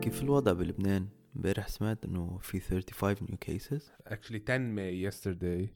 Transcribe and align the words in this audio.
كيف 0.00 0.22
الوضع 0.22 0.52
بلبنان؟ 0.52 1.08
امبارح 1.36 1.68
سمعت 1.68 2.04
إنه 2.04 2.38
في 2.38 2.60
35 2.60 3.28
new 3.28 3.38
cases. 3.46 3.82
Actually 4.12 4.40
10 4.48 4.74
May 4.74 4.92
yesterday. 4.92 5.68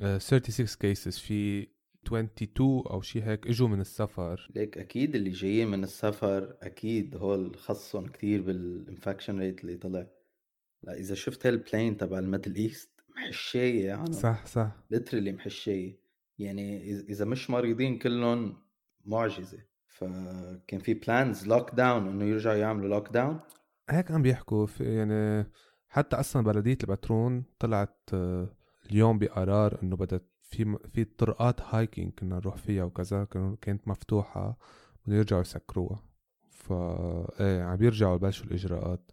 Uh, 0.00 0.18
36 0.18 0.76
cases. 0.76 1.18
في 1.20 1.68
22 2.06 2.82
أو 2.86 3.00
شيء 3.00 3.24
هيك 3.24 3.46
إجوا 3.46 3.68
من 3.68 3.80
السفر. 3.80 4.50
ليك 4.54 4.78
أكيد 4.78 5.14
اللي 5.14 5.30
جايين 5.30 5.68
من 5.68 5.84
السفر 5.84 6.56
أكيد 6.62 7.16
هول 7.16 7.56
خصهم 7.56 8.06
كتير 8.06 8.42
بال 8.42 8.59
infection 8.59 9.38
rate 9.38 9.60
اللي 9.60 9.76
طلع. 9.76 10.06
لا 10.82 10.98
إذا 10.98 11.14
شفت 11.14 11.46
هال 11.46 11.60
plane 11.60 11.96
تبع 11.96 12.18
ال 12.18 12.23
Middle 12.23 12.54
East 12.56 12.90
محشايه 13.16 13.86
يعني. 13.86 14.12
صح 14.12 14.46
صح. 14.46 14.76
literally 14.90 15.32
محشايه 15.32 15.98
يعني 16.38 16.90
إذا 16.90 17.24
مش 17.24 17.50
مريضين 17.50 17.98
كلهم 17.98 18.56
معجزة. 19.04 19.71
فكان 19.92 20.80
في 20.80 20.94
plans 20.94 21.46
lockdown 21.48 22.08
إنه 22.08 22.24
يرجعوا 22.24 22.56
يعملوا 22.56 22.88
lockdown 22.88 23.40
هيك 23.90 24.10
عم 24.10 24.22
بيحكوا 24.22 24.66
في 24.66 24.96
يعني 24.96 25.46
حتى 25.88 26.16
أصلا 26.16 26.42
بلدية 26.44 26.78
البترون 26.82 27.44
طلعت 27.58 27.98
آه، 28.14 28.48
اليوم 28.90 29.18
بقرار 29.18 29.78
إنه 29.82 29.96
بدها 29.96 30.20
في 30.42 30.76
في 30.92 31.04
طرقات 31.04 31.60
hiking 31.60 32.12
كنا 32.12 32.36
نروح 32.36 32.56
فيها 32.56 32.84
وكذا 32.84 33.24
كانت 33.60 33.88
مفتوحة 33.88 34.58
بدهم 35.06 35.18
يرجعوا 35.18 35.40
يسكروها. 35.40 36.02
فا 36.50 37.26
إيه 37.40 37.62
عم 37.62 37.76
بيرجعوا 37.76 38.16
يبلشوا 38.16 38.46
الإجراءات. 38.46 39.10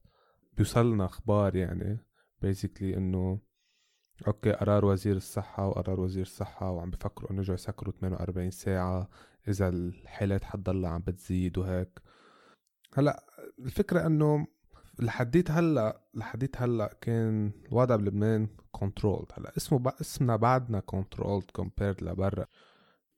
بيوصلنا 0.53 1.05
أخبار 1.05 1.55
يعني 1.55 1.97
basically 2.41 2.97
إنه 2.97 3.39
okay 4.27 4.51
قرار 4.51 4.85
وزير 4.85 5.15
الصحة 5.15 5.67
وقرار 5.67 5.99
وزير 5.99 6.21
الصحة 6.21 6.71
وعم 6.71 6.89
بفكروا 6.89 7.31
إنه 7.31 7.37
يرجعوا 7.37 7.55
يسكروا 7.55 7.93
48 7.93 8.51
ساعة. 8.51 9.09
إذا 9.47 9.69
الحالات 9.69 10.43
حتضلها 10.43 10.89
عم 10.89 11.01
بتزيد 11.01 11.57
وهيك. 11.57 11.99
هلأ 12.93 13.25
الفكرة 13.59 14.05
إنه 14.05 14.47
لحديت 14.99 15.51
هلأ 15.51 16.01
لحديت 16.13 16.61
هلأ 16.61 16.97
كان 17.01 17.51
الوضع 17.67 17.95
بلبنان 17.95 18.47
controlled 18.71 19.25
هلأ 19.33 19.57
اسمه 19.57 19.79
ب... 19.79 19.87
اسمنا 19.87 20.35
بعدنا 20.35 20.79
controlled 20.79 21.51
compared 21.51 22.03
لبرا. 22.03 22.45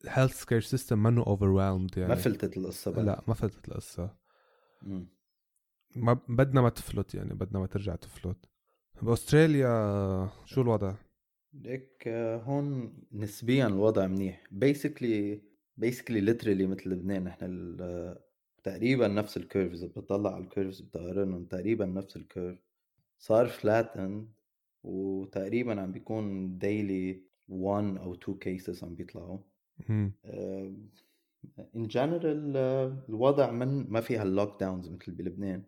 ال 0.03 0.43
healthcare 0.43 0.61
system 0.61 1.03
منه 1.03 1.21
overwhelmed 1.21 1.97
يعني. 1.97 2.09
ما 2.09 2.15
فلتت 2.15 2.57
القصة 2.57 2.91
بقى. 2.91 3.03
لا 3.03 3.21
ما 3.27 3.33
فلتت 3.33 3.67
القصة. 3.67 4.15
ما 5.95 6.13
بدنا 6.29 6.61
ما 6.61 6.69
تفلت 6.69 7.15
يعني 7.15 7.33
بدنا 7.33 7.59
ما 7.59 7.67
ترجع 7.67 7.95
تفلت. 7.95 8.45
بأستراليا 9.01 10.29
شو 10.45 10.61
الوضع؟ 10.61 10.93
ليك 11.53 12.07
هون 12.07 12.93
نسبيا 13.11 13.67
الوضع 13.67 14.07
منيح. 14.07 14.43
basically 14.51 15.41
basically 15.77 16.21
literally 16.21 16.65
مثل 16.67 16.89
لبنان 16.89 17.23
نحن 17.23 18.15
تقريبا 18.63 19.07
نفس 19.07 19.37
ال 19.37 19.43
curve 19.43 19.73
إذا 19.73 19.87
بتطلع 19.87 20.35
على 20.35 20.43
ال 20.43 20.49
curves 20.49 20.81
بتقارنهم 20.81 21.45
تقريبا 21.45 21.85
نفس 21.85 22.15
ال 22.15 22.22
curve 22.22 22.59
صار 23.19 23.47
flatten 23.47 24.27
وتقريبا 24.83 25.81
عم 25.81 25.91
بيكون 25.91 26.57
daily 26.57 27.23
1 27.47 27.97
أو 27.97 28.13
2 28.13 28.37
cases 28.37 28.83
عم 28.83 28.95
بيطلعوا. 28.95 29.39
in 29.89 30.87
general 31.75 32.57
الوضع 33.09 33.51
من 33.51 33.89
ما 33.89 34.01
فيها 34.01 34.23
ال 34.23 34.59
lockdowns 34.59 34.89
مثل 34.89 35.11
بلبنان. 35.11 35.63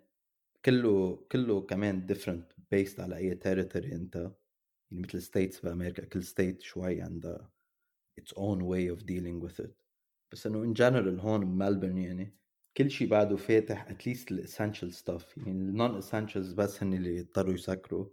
كله 0.65 1.25
كله 1.31 1.61
كمان 1.61 2.05
different 2.05 2.51
based 2.71 2.99
على 2.99 3.17
أي 3.17 3.35
territory 3.35 3.95
أنت. 3.95 4.15
يعني 4.15 4.33
مثل 4.91 5.21
states 5.21 5.59
بأمريكا 5.59 6.05
كل 6.05 6.23
state 6.23 6.61
شوي 6.61 7.01
عندها 7.01 7.49
its 8.21 8.33
own 8.33 8.59
way 8.61 8.95
of 8.95 9.03
dealing 9.05 9.47
with 9.47 9.65
it. 9.65 9.82
بس 10.33 10.47
إنه 10.47 10.63
in 10.63 10.73
general 10.73 11.19
هون 11.19 11.45
بملبورن 11.45 11.97
يعني 11.97 12.37
كل 12.77 12.91
شيء 12.91 13.07
بعده 13.07 13.35
فاتح 13.35 13.89
at 13.89 14.01
least 14.01 14.31
ال 14.31 14.38
essential 14.38 14.93
stuff 14.93 15.37
يعني 15.37 15.51
ال 15.51 15.63
non 15.63 15.97
essentials 15.97 16.53
بس 16.53 16.83
هن 16.83 16.93
اللي 16.93 17.17
يضطروا 17.17 17.53
يسكروا. 17.53 18.09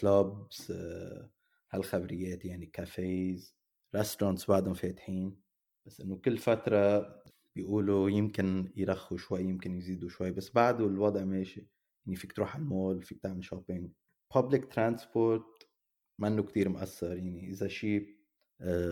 clubs 0.00 0.72
uh, 0.72 0.74
uh, 0.74 1.26
هالخبريات 1.70 2.44
يعني 2.44 2.66
cafes 2.66 3.56
restaurants 3.96 4.50
بعدهم 4.50 4.74
فاتحين. 4.74 5.40
بس 5.86 6.00
إنه 6.00 6.16
كل 6.16 6.38
فترة 6.38 7.14
بيقولوا 7.56 8.10
يمكن 8.10 8.72
يرخوا 8.76 9.16
شوي 9.16 9.40
يمكن 9.40 9.74
يزيدوا 9.74 10.08
شوي. 10.08 10.30
بس 10.30 10.50
بعده 10.50 10.86
الوضع 10.86 11.24
ماشي. 11.24 11.68
يعني 12.06 12.16
فيك 12.16 12.32
تروح 12.32 12.54
على 12.54 12.62
المول 12.62 13.02
فيك 13.02 13.18
تعمل 13.20 13.44
shopping 13.44 13.90
public 14.34 14.72
transport 14.72 15.68
منه 16.18 16.42
كتير 16.42 16.68
مأثر. 16.68 17.16
يعني 17.16 17.50
إذا 17.50 17.68
شيء 17.68 18.02
آه، 18.02 18.21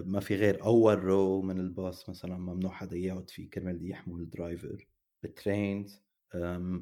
ما 0.04 0.20
في 0.20 0.34
غير 0.36 0.64
أول 0.64 0.98
row 0.98 1.42
من 1.42 1.60
الباص 1.60 2.08
مثلا 2.10 2.36
ممنوع 2.38 2.72
حدا 2.72 2.96
يقعد 2.96 3.30
فيه 3.30 3.50
كرمال 3.50 3.90
يحموا 3.90 4.20
ال 4.20 4.30
driver 4.30 4.86
بال 5.22 5.42
trains 5.42 6.02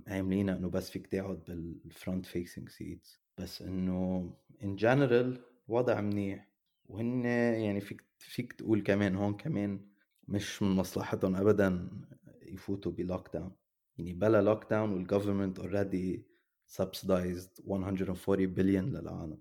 عاملينها 0.07 0.57
إنه 0.57 0.69
بس 0.71 0.91
فيك 0.91 1.07
تقعد 1.07 1.45
بال 1.85 1.97
front 1.97 2.27
facing 2.27 2.69
seats 2.69 3.21
بس 3.39 3.63
إنه 3.63 4.31
in 4.63 4.77
general 4.77 5.41
وضع 5.69 6.01
منيح. 6.01 6.49
وهن 6.89 7.25
يعني 7.25 7.81
فيك 7.81 8.05
فيك 8.19 8.53
تقول 8.53 8.83
كمان 8.83 9.15
هون 9.17 9.35
كمان 9.37 9.89
مش 10.29 10.63
من 10.63 10.71
مصلحتهم 10.77 11.37
ابدا 11.37 11.91
يفوتوا 12.43 12.93
ب 12.93 13.29
lockdown 13.35 13.53
يعني 13.99 14.13
بلا 14.13 14.43
lockdown 14.43 14.71
وال 14.71 14.93
government 14.93 15.59
already 15.59 16.27
subsidized 16.67 17.51
140 17.67 18.47
بليون 18.47 18.85
للعالم. 18.93 19.39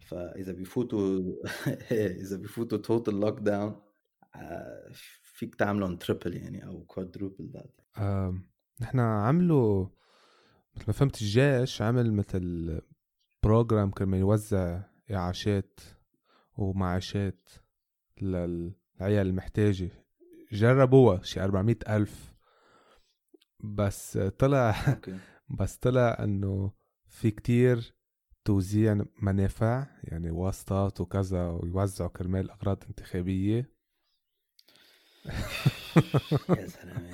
فإذا 0.00 0.52
بيفوتوا 0.52 1.22
إذا 2.22 2.36
بيفوتوا 2.36 2.78
total 2.78 3.20
lockdown 3.20 3.80
فيك 5.22 5.54
تعملهم 5.54 5.96
triple 5.96 6.36
يعني 6.36 6.66
أو 6.66 6.84
quadruple 6.84 7.50
that 7.52 7.80
نحن 8.80 9.00
عملوا 9.00 9.86
مثل 10.76 10.84
ما 10.86 10.92
فهمت 10.92 11.22
الجيش 11.22 11.82
عمل 11.82 12.12
مثل 12.12 12.80
program 13.42 13.90
كرمال 13.90 14.18
يوزع 14.18 14.82
اعاشات 15.10 15.80
ومعاشات 16.56 17.48
للعيال 18.22 19.26
المحتاجة. 19.26 19.90
جربوها 20.52 21.22
شي 21.22 21.40
400 21.40 21.76
ألف. 21.88 22.34
بس 23.60 24.18
طلع 24.18 24.74
بس 25.58 25.76
طلع 25.76 26.16
إنه 26.20 26.72
في 27.08 27.30
كتير 27.30 27.97
توزيع 28.48 29.04
منافع 29.22 29.86
يعني 30.04 30.30
واسطات 30.30 31.00
وكذا 31.00 31.48
ويوزعوا 31.48 32.10
كرمال 32.10 32.50
أغراض 32.50 32.84
انتخابية. 32.88 33.70
يا 36.58 36.66
زلمه 36.66 37.10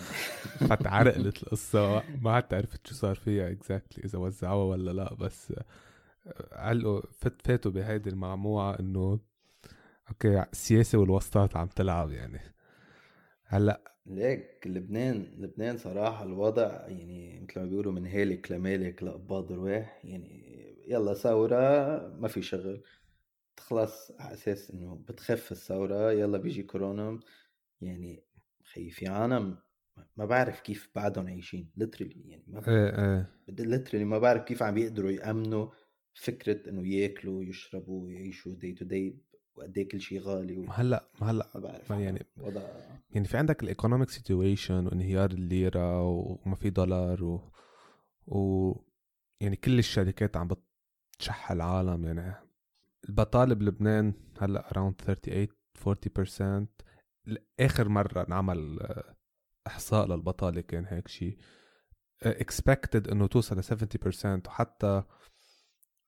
فتعرقلت 0.68 1.42
القصة. 1.42 2.02
ما 2.22 2.32
عاد 2.32 2.54
عرفت 2.54 2.86
شو 2.86 2.94
صار 2.94 3.14
فيها 3.14 3.50
اكزاكتلي 3.50 4.04
إذا 4.04 4.18
وزعوها 4.18 4.64
ولا 4.64 4.90
لا 4.90 5.14
بس 5.14 5.52
علقوا 6.52 7.00
فت 7.12 7.46
فاتوا 7.46 7.70
بهيدي 7.70 8.10
المعمعة 8.10 8.78
إنه 8.80 9.18
okay 10.08 10.42
السياسة 10.52 10.98
والواسطات 10.98 11.56
عم 11.56 11.66
تلعب 11.66 12.10
يعني. 12.10 12.40
هلأ 13.44 13.94
ليك 14.06 14.66
لبنان 14.66 15.26
لبنان 15.38 15.76
صراحة 15.76 16.24
الوضع 16.24 16.88
يعني 16.88 17.40
مثل 17.40 17.60
ما 17.60 17.66
بيقولوا 17.66 17.92
من 17.92 18.06
هالك 18.06 18.52
لمالك 18.52 19.02
لقباض 19.02 19.52
رواح 19.52 20.04
يعني 20.04 20.53
يلا 20.88 21.14
ثورة 21.14 21.56
ما 22.08 22.28
في 22.28 22.42
شغل. 22.42 22.82
تخلص 23.56 24.12
على 24.20 24.34
أساس 24.34 24.70
إنه 24.70 24.94
بتخف 25.08 25.52
الثورة 25.52 26.12
يلا 26.12 26.38
بيجي 26.38 26.62
كورونا. 26.62 27.20
يعني 27.80 28.24
خي 28.64 28.90
في 28.90 29.06
عالم 29.06 29.58
ما 30.16 30.24
بعرف 30.24 30.60
كيف 30.60 30.90
بعدهم 30.94 31.26
عايشين 31.26 31.70
literally 31.76 32.22
يعني 32.26 32.44
ما 32.46 32.62
إيه 32.68 33.30
literally 33.48 34.04
ما 34.04 34.18
بعرف 34.18 34.42
كيف 34.42 34.62
عم 34.62 34.78
يقدروا 34.78 35.10
يأمنوا 35.10 35.68
فكرة 36.14 36.70
إنه 36.70 36.88
ياكلوا 36.88 37.38
ويشربوا 37.38 38.04
ويعيشوا 38.04 38.54
day 38.54 38.72
to 38.72 38.84
day 38.84 39.18
وقد 39.56 39.78
إيه 39.78 39.88
كل 39.88 40.00
شيء 40.00 40.20
غالي 40.20 40.56
و... 40.56 40.70
هلأ 40.70 41.08
ما 41.20 41.30
هلأ. 41.30 41.50
ما 41.54 41.60
بعرف 41.60 41.92
ما 41.92 42.00
يعني 42.00 42.26
وضع 42.36 42.62
يعني 43.10 43.26
في 43.26 43.36
عندك 43.36 43.62
ال 43.62 43.68
economic 43.68 44.10
situation 44.10 44.86
وانهيار 44.86 45.30
الليرة 45.30 46.02
وما 46.02 46.54
في 46.54 46.70
دولار 46.70 47.24
و, 47.24 47.52
و 48.26 48.72
يعني 49.40 49.56
كل 49.56 49.78
الشركات 49.78 50.36
عم 50.36 50.48
بتشح 51.14 51.50
العالم 51.50 52.04
يعني 52.04 52.34
البطالة 53.08 53.54
بلبنان 53.54 54.14
هلأ 54.40 54.70
around 54.70 55.00
38 55.00 56.66
40% 56.66 56.68
آخر 57.60 57.88
مرة 57.88 58.26
انعمل 58.28 58.78
آه، 58.80 59.16
إحصاء 59.66 60.06
للبطالة 60.06 60.60
كان 60.60 60.84
هيك 60.86 61.08
شيء 61.08 61.38
expected 62.22 63.08
إنه 63.08 63.26
توصل 63.26 63.58
ل 63.58 63.64
70% 63.64 64.42
وحتى 64.48 65.02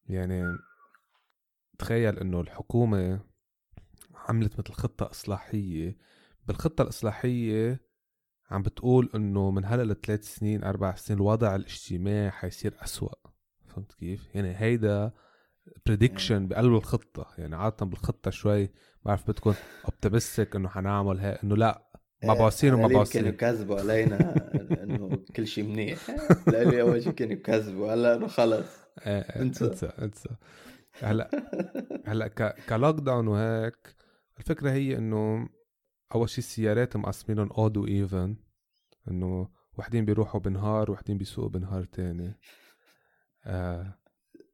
يعني 0.09 0.45
تخيل 1.79 2.19
إنه 2.19 2.41
الحكومة 2.41 3.21
عملت 4.15 4.59
مثل 4.59 4.73
خطة 4.73 5.11
إصلاحية. 5.11 5.99
بالخطة 6.47 6.83
الإصلاحية 6.83 7.81
عم 8.51 8.63
بتقول 8.63 9.11
إنه 9.15 9.51
من 9.51 9.65
هلأ 9.65 9.93
لثلاث 9.93 10.35
سنين 10.35 10.65
أربع 10.65 10.95
سنين 10.95 11.19
الوضع 11.19 11.55
الاجتماعي 11.55 12.31
حيصير 12.31 12.75
أسوأ. 12.85 13.26
فهمت 13.77 13.93
كيف؟ 13.93 14.35
يعني 14.35 14.55
هيدا 14.57 15.13
prediction 15.87 16.49
بقلب 16.49 16.75
الخطة. 16.75 17.27
يعني 17.39 17.57
عادة 17.57 17.87
بالخطة 17.87 18.31
شوي 18.31 18.71
بعرف 19.05 19.31
بدكم 19.31 19.55
optimistic 19.85 20.57
إنه 20.57 20.69
حنعمل 20.69 21.19
هي 21.21 21.39
إنه 21.45 21.57
لا 21.57 21.87
ما 22.25 22.35
بصير 22.35 22.75
كانوا 22.75 22.87
وما 22.87 23.00
بصير 23.00 23.27
يكذبوا 23.27 23.81
علينا 23.81 24.19
إنه 24.83 25.25
كل 25.37 25.47
شيء 25.47 25.65
منيح. 25.65 25.99
لإلي 26.47 26.81
اول 26.81 27.03
شيء 27.03 27.13
كانوا 27.13 27.33
يكذبوا 27.33 27.95
هلا 27.95 28.17
إنه 28.17 28.27
خلص. 28.27 28.67
إيه، 29.07 29.21
إيه، 29.21 29.43
انسى. 29.43 29.65
انسى 29.65 29.87
انسى. 29.87 30.29
هلا 31.03 31.31
هلا 32.07 32.29
lockdown 32.69 33.29
وهيك 33.29 33.95
الفكرة 34.39 34.71
هي 34.71 34.97
إنه 34.99 35.49
أول 36.15 36.29
شيء 36.29 36.39
السيارات 36.39 36.97
مقسمينهم 36.97 37.53
odd 37.53 37.77
و 37.77 37.89
even 37.89 38.37
إنه 39.11 39.49
وحدين 39.79 40.05
بيروحوا 40.05 40.41
بنهار 40.41 40.91
وحدين 40.91 41.19
بيسوقوا 41.19 41.51
بنهار 41.51 41.85
تاني. 41.85 42.35
آه. 43.47 43.99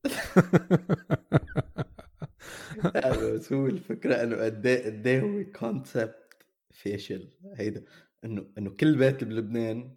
بس 3.34 3.52
هو 3.52 3.66
الفكرة 3.66 4.22
إنه 4.22 4.36
قد 4.36 4.66
إيه 4.66 4.86
قد 4.86 5.06
إيه 5.06 5.20
هو 5.20 5.44
concept 5.44 6.36
فاشل 6.70 7.28
هيدا 7.56 7.84
انه 8.24 8.46
إنه 8.58 8.70
كل 8.70 8.98
بيت 8.98 9.24
بلبنان 9.24 9.96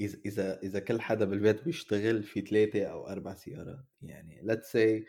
اذا 0.00 0.18
اذا 0.26 0.58
إذا 0.62 0.78
كل 0.78 1.00
حدا 1.00 1.24
بالبيت 1.24 1.64
بيشتغل 1.64 2.22
في 2.22 2.40
ثلاثة 2.40 2.84
أو 2.84 3.08
أربع 3.08 3.34
سيارات. 3.34 3.84
يعني 4.02 4.40
let's 4.42 4.72
say 4.72 5.04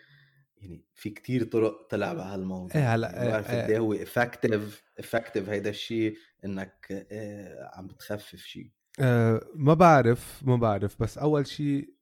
يعني 0.57 0.85
في 0.93 1.09
كتير 1.09 1.43
طرق 1.43 1.87
طلع 1.89 2.13
بهالموضوع 2.13 2.75
إيه 2.75 2.95
هلأ، 2.95 3.11
يعني 3.15 3.29
بعرف 3.29 3.51
إيه، 3.51 3.63
قد 3.63 3.69
إيه 3.69 3.79
هو 3.79 3.93
effective 3.93 4.83
effective 4.99 5.49
هيدا 5.49 5.69
الشيء 5.69 6.17
إنك 6.45 7.05
آه، 7.11 7.71
عم 7.73 7.87
بتخفف 7.87 8.39
شيء 8.39 8.69
آه 8.99 9.41
ما 9.55 9.73
بعرف 9.73 10.41
ما 10.43 10.55
بعرف 10.55 11.01
بس 11.01 11.17
أول 11.17 11.47
شيء 11.47 11.95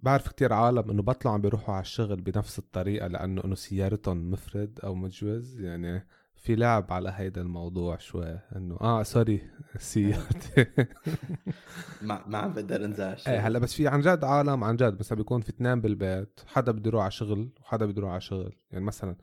بعرف 0.00 0.28
كتير 0.28 0.52
عالم 0.52 0.90
إنه 0.90 1.02
بطلعوا 1.02 1.34
عم 1.34 1.40
بيروحوا 1.42 1.74
على 1.74 1.82
الشغل 1.82 2.16
بنفس 2.16 2.58
الطريقة 2.58 3.06
لأنه 3.06 3.44
إنه 3.44 3.54
سيارتهم 3.54 4.30
مفرد 4.30 4.80
أو 4.84 4.94
مجوز. 4.94 5.60
يعني 5.60 6.06
في 6.34 6.54
لعب 6.56 6.92
على 6.92 7.12
هيدا 7.16 7.40
الموضوع 7.40 7.98
شوي 7.98 8.38
إنه 8.56 8.76
آه 8.80 9.02
sorry 9.02 9.42
سيارتي. 9.78 10.66
ما 12.02 12.22
ما 12.26 12.38
عم 12.38 12.52
بقدر 12.52 12.84
انزل 12.84 13.16
إيه 13.28 13.46
هلأ 13.46 13.58
بس 13.58 13.74
في 13.74 13.88
عن 13.88 14.00
جد 14.00 14.24
عالم 14.24 14.64
عن 14.64 14.76
جد 14.76 14.98
مثلا 15.00 15.18
بيكون 15.18 15.40
في 15.40 15.48
اثنين 15.48 15.80
بالبيت. 15.80 16.40
حدا 16.46 16.72
بده 16.72 16.88
يروح 16.88 17.02
على 17.02 17.10
شغل 17.10 17.50
وحدا 17.60 17.86
بده 17.86 17.98
يروح 17.98 18.10
على 18.10 18.20
شغل. 18.20 18.56
يعني 18.70 18.84
مثلا 18.84 19.16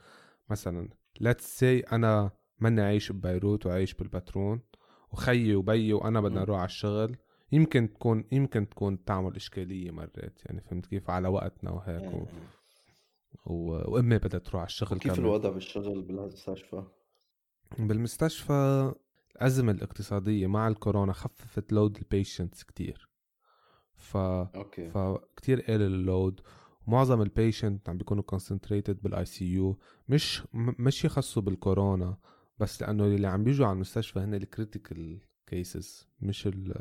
مثلا 0.50 0.90
let's 1.22 1.60
say 1.60 1.80
أنا 1.80 2.32
ماني 2.60 2.82
عايش 2.82 3.12
ببيروت 3.12 3.66
وعايش 3.66 3.94
بالبترون 3.94 4.62
وخيي 5.12 5.56
وبيي 5.56 5.94
وأنا 5.94 6.22
بدنا. 6.22 6.42
نروح 6.42 6.58
على 6.60 6.66
الشغل. 6.66 7.18
يمكن 7.54 7.94
تكون 7.94 8.24
يمكن 8.32 8.70
تكون 8.70 9.04
تعمل 9.06 9.36
إشكالية 9.36 9.92
مرات 9.92 10.46
يعني 10.46 10.62
فهمت 10.62 10.86
كيف؟ 10.86 11.10
على 11.10 11.28
وقتنا 11.28 11.72
وهيك 11.72 12.14
و... 12.14 12.26
و... 13.46 13.94
وامي 13.94 14.18
بدها 14.18 14.40
تروح 14.40 14.62
على 14.62 14.68
الشغل 14.68 14.98
كيف 15.00 15.14
كمان. 15.14 15.26
الوضع 15.26 15.50
بالشغل 15.50 16.02
بالمستشفى؟ 16.02 16.84
بالمستشفى 17.80 18.94
الأزمة 19.36 19.72
الاقتصادية 19.72 20.48
مع 20.48 20.68
الكورونا 20.68 21.14
خففت 21.14 21.74
load 21.74 21.98
ال 21.98 22.05
patients 22.05 22.64
كتير. 22.64 23.10
ف 23.96 24.18
okay. 24.18 24.90
فكتير 24.90 25.62
قلل 25.62 25.82
ال 25.82 25.94
load 25.94 26.42
ومعظم 26.88 27.22
ال 27.22 27.29
patients 27.29 27.90
عم 27.90 27.98
بيكونوا 27.98 28.24
concentrated 28.36 29.02
بال 29.04 29.26
ICU 29.26 29.80
مش 30.10 30.44
مش 30.54 31.06
يخصوا 31.06 31.42
بالكورونا 31.42 32.18
بس 32.60 32.82
لأنه 32.82 33.06
اللي 33.06 33.28
عم 33.28 33.44
بيجوا 33.44 33.66
على 33.66 33.74
المستشفى 33.74 34.20
هن 34.20 34.34
ال 34.34 34.43
critical 34.43 35.20
cases 35.48 36.08
مش 36.22 36.48
ال 36.48 36.74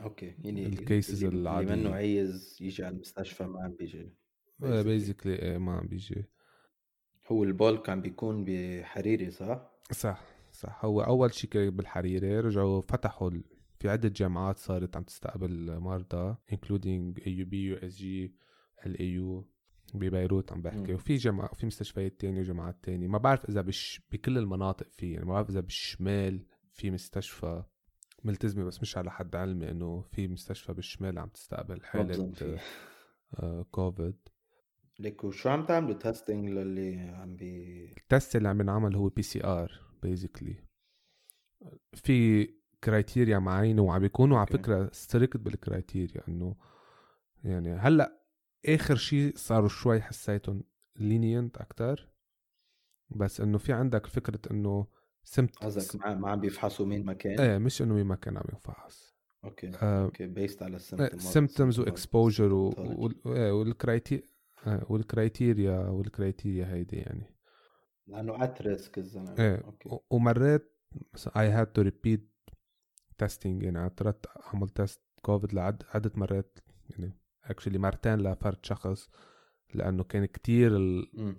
okay 0.00 0.34
يعني 0.44 0.66
ال 0.66 0.76
cases 0.76 1.24
اللي, 1.24 1.60
اللي. 1.60 1.76
منه 1.76 1.94
عايز 1.94 2.58
يجي 2.60 2.84
على 2.84 2.94
المستشفى 2.94 3.44
ما 3.44 3.62
عم 3.64 3.74
بيجي 3.74 4.12
basically 4.58 5.34
إيه 5.34 5.58
ما 5.58 5.72
عم 5.72 5.86
بيجي 5.86 6.24
هو 7.26 7.44
ال 7.44 7.53
bulk 7.53 7.88
عم 7.88 8.00
بيكون 8.02 8.44
بالحريري 8.44 9.30
صح؟ 9.30 9.70
صح 9.90 10.22
صح 10.52 10.84
هو 10.84 11.00
أول 11.00 11.34
شيء 11.34 11.50
كان 11.50 11.70
بالحريري 11.70 12.40
رجعوا 12.40 12.80
فتحوا 12.80 13.30
ال... 13.30 13.44
في 13.78 13.88
عدة 13.88 14.08
جامعات 14.08 14.58
صارت 14.58 14.96
عم 14.96 15.02
تستقبل 15.02 15.80
مرضى 15.80 16.36
including 16.52 17.20
AUB 17.20 17.78
USG 17.78 18.30
LAU 18.86 19.44
ببيروت 19.94 20.52
عم 20.52 20.62
بحكي 20.62 20.78
مم. 20.78 20.94
وفي 20.94 21.16
جامعة 21.16 21.54
في 21.54 21.66
مستشفيات 21.66 22.20
تانية 22.20 22.40
وجامعات 22.40 22.76
تانية 22.82 23.08
ما 23.08 23.18
بعرف 23.18 23.48
إذا 23.48 23.60
بش 23.60 24.00
بكل 24.12 24.38
المناطق 24.38 24.86
في 24.92 25.12
يعني 25.12 25.24
ما 25.24 25.32
بعرف 25.32 25.50
إذا 25.50 25.60
بالشمال 25.60 26.46
في 26.72 26.90
مستشفى 26.90 27.62
ملتزمة 28.26 28.64
بس 28.64 28.80
مش 28.82 28.96
على 28.98 29.10
حد 29.10 29.36
علمي 29.36 29.70
إنه 29.70 30.00
في 30.00 30.28
مستشفى 30.28 30.72
بالشمال 30.72 31.18
عم 31.18 31.28
تستقبل 31.28 31.80
مبظن 31.94 32.32
فيه. 32.32 32.58
آه، 33.34 33.62
كوفيد 33.70 34.16
ليك 34.98 35.24
وشو 35.24 35.48
عم 35.48 35.66
تعملوا 35.66 35.94
testing 35.94 36.48
للي 36.48 37.00
عم 37.00 37.36
بيجي 37.36 37.84
ال 37.96 38.04
test 38.04 38.36
اللي 38.36 38.48
عم 38.48 38.60
ينعمل 38.60 38.96
هو 38.96 39.08
PCR 39.08 39.80
basically 40.02 40.56
في 41.94 42.46
criteria 42.84 43.38
معينة 43.38 43.82
وعم 43.82 44.00
بيكونوا 44.00 44.38
على. 44.38 44.46
فكرة 44.46 44.90
strict 44.92 45.36
بال 45.36 45.53
criteria 45.53 46.22
إنه 46.28 46.56
يعني 47.44 47.72
هلأ 47.72 48.22
آخر 48.66 48.96
شيء 48.96 49.32
صاروا 49.36 49.68
شوي 49.68 50.00
حسيتهم 50.00 50.62
lenient 50.96 51.58
أكتر 51.58 52.08
بس 53.10 53.40
إنه 53.40 53.58
في 53.58 53.72
عندك 53.72 54.06
فكرة 54.06 54.40
إنه 54.50 54.86
سمت 55.28 55.56
قصدك 55.56 55.96
ما 56.06 56.14
ما 56.14 56.30
عم 56.30 56.40
بيفحصوا 56.40 56.86
مين 56.86 57.04
مكان؟ 57.04 57.40
إيه 57.40 57.58
مش 57.58 57.82
إنه 57.82 57.94
مين 57.94 58.06
ما 58.06 58.14
كان 58.14 58.36
عم 58.36 58.44
ينفحص. 58.52 59.16
okay 59.44 59.70
آه، 59.82 60.04
okay 60.04 60.26
based 60.26 60.62
على 60.62 60.76
السيمتومز 60.76 61.22
سيمتومز 61.26 61.80
واكسبوجر 61.80 62.52
والكرايتيريا 64.84 65.78
والكرايتيريا 65.88 66.66
هيدي 66.74 66.96
يعني. 66.96 67.36
لأنه 68.06 68.44
at 68.44 68.62
risk 68.62 68.98
الزلمة. 68.98 69.34
إيه 69.38 69.56
okay. 69.64 69.88
و- 69.88 70.04
ومرات 70.10 70.72
مثلا 71.14 71.32
I 71.34 71.64
had 71.64 71.68
to 71.80 71.84
repeat 71.90 72.20
testing 73.24 73.46
يعني 73.64 73.86
اضطريت 73.86 74.26
اعمل 74.46 74.68
test 74.68 75.00
كوفيد 75.22 75.54
لعد 75.54 75.82
عدة 75.94 76.12
مرات 76.14 76.58
يعني 76.90 77.18
actually 77.44 77.78
مرتين 77.78 78.14
لفرد 78.18 78.66
شخص 78.66 79.08
لأنه 79.74 80.04
كان 80.04 80.24
كتير 80.26 80.70
مم. 81.14 81.36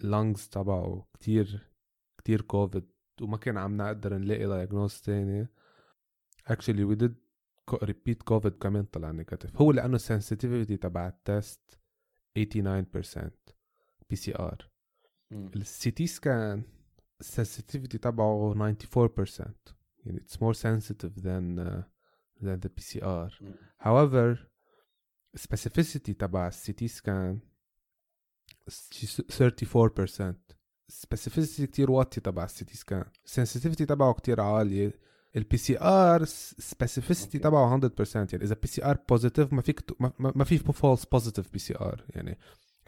ال 0.00 0.08
lungs 0.08 0.48
تبعه 0.48 1.08
كتير 1.14 1.72
كتير 2.18 2.40
كوفيد 2.42 2.84
وما 3.22 3.36
كان 3.36 3.58
عم 3.58 3.76
نقدر 3.76 4.14
نلاقي 4.18 4.46
diagnosis 4.46 5.00
تاني. 5.00 5.48
actually 6.46 6.84
we 6.84 6.94
did 6.94 7.14
repeat 7.82 8.22
كوفيد 8.22 8.52
كمان 8.52 8.84
طلع 8.84 9.10
negative 9.10 9.56
هو 9.56 9.72
لأنه 9.72 9.96
ال 9.96 10.03
sensitivity 10.03 10.76
تبع 10.76 11.08
ال 11.08 11.22
test 11.22 11.78
89% 12.38 12.40
PCR. 14.10 14.70
ال 15.32 15.90
CT 15.90 16.06
scan 16.06 16.62
ال 17.20 17.26
sensitivity 17.26 17.98
تبعه 17.98 18.54
94% 18.54 19.40
يعني 20.04 20.20
it's 20.20 20.36
more 20.36 20.54
sensitive 20.54 21.14
than 21.22 21.58
uh, 21.58 21.82
than 22.42 22.60
the 22.60 22.68
PCR 22.68 23.42
مم. 23.42 23.54
however 23.82 24.38
specificity 25.40 26.12
تبع 26.18 26.48
ال 26.48 26.72
CT 26.72 26.88
scan 26.88 27.40
34% 28.70 30.57
specificity 30.92 31.62
كتير 31.62 31.90
واطية 31.90 32.20
تبع 32.22 32.44
ال 32.44 32.64
CT 32.64 32.76
scan. 32.76 33.04
sensitivity 33.26 33.86
تبعه 33.86 34.12
كتير 34.12 34.40
عالية. 34.40 35.08
ال 35.36 35.56
PCR 35.56 36.22
okay. 36.22 37.38
تبعه 37.38 37.80
100% 37.80 38.16
يعني 38.16 38.44
إذا 38.44 38.54
PCR 38.54 38.98
positive 39.08 39.52
ما 39.52 39.62
فيك 39.62 39.80
ما, 40.18 40.44
في 40.44 40.58
false 40.58 41.04
positive 41.04 41.52
PCR 41.52 42.04
يعني 42.08 42.38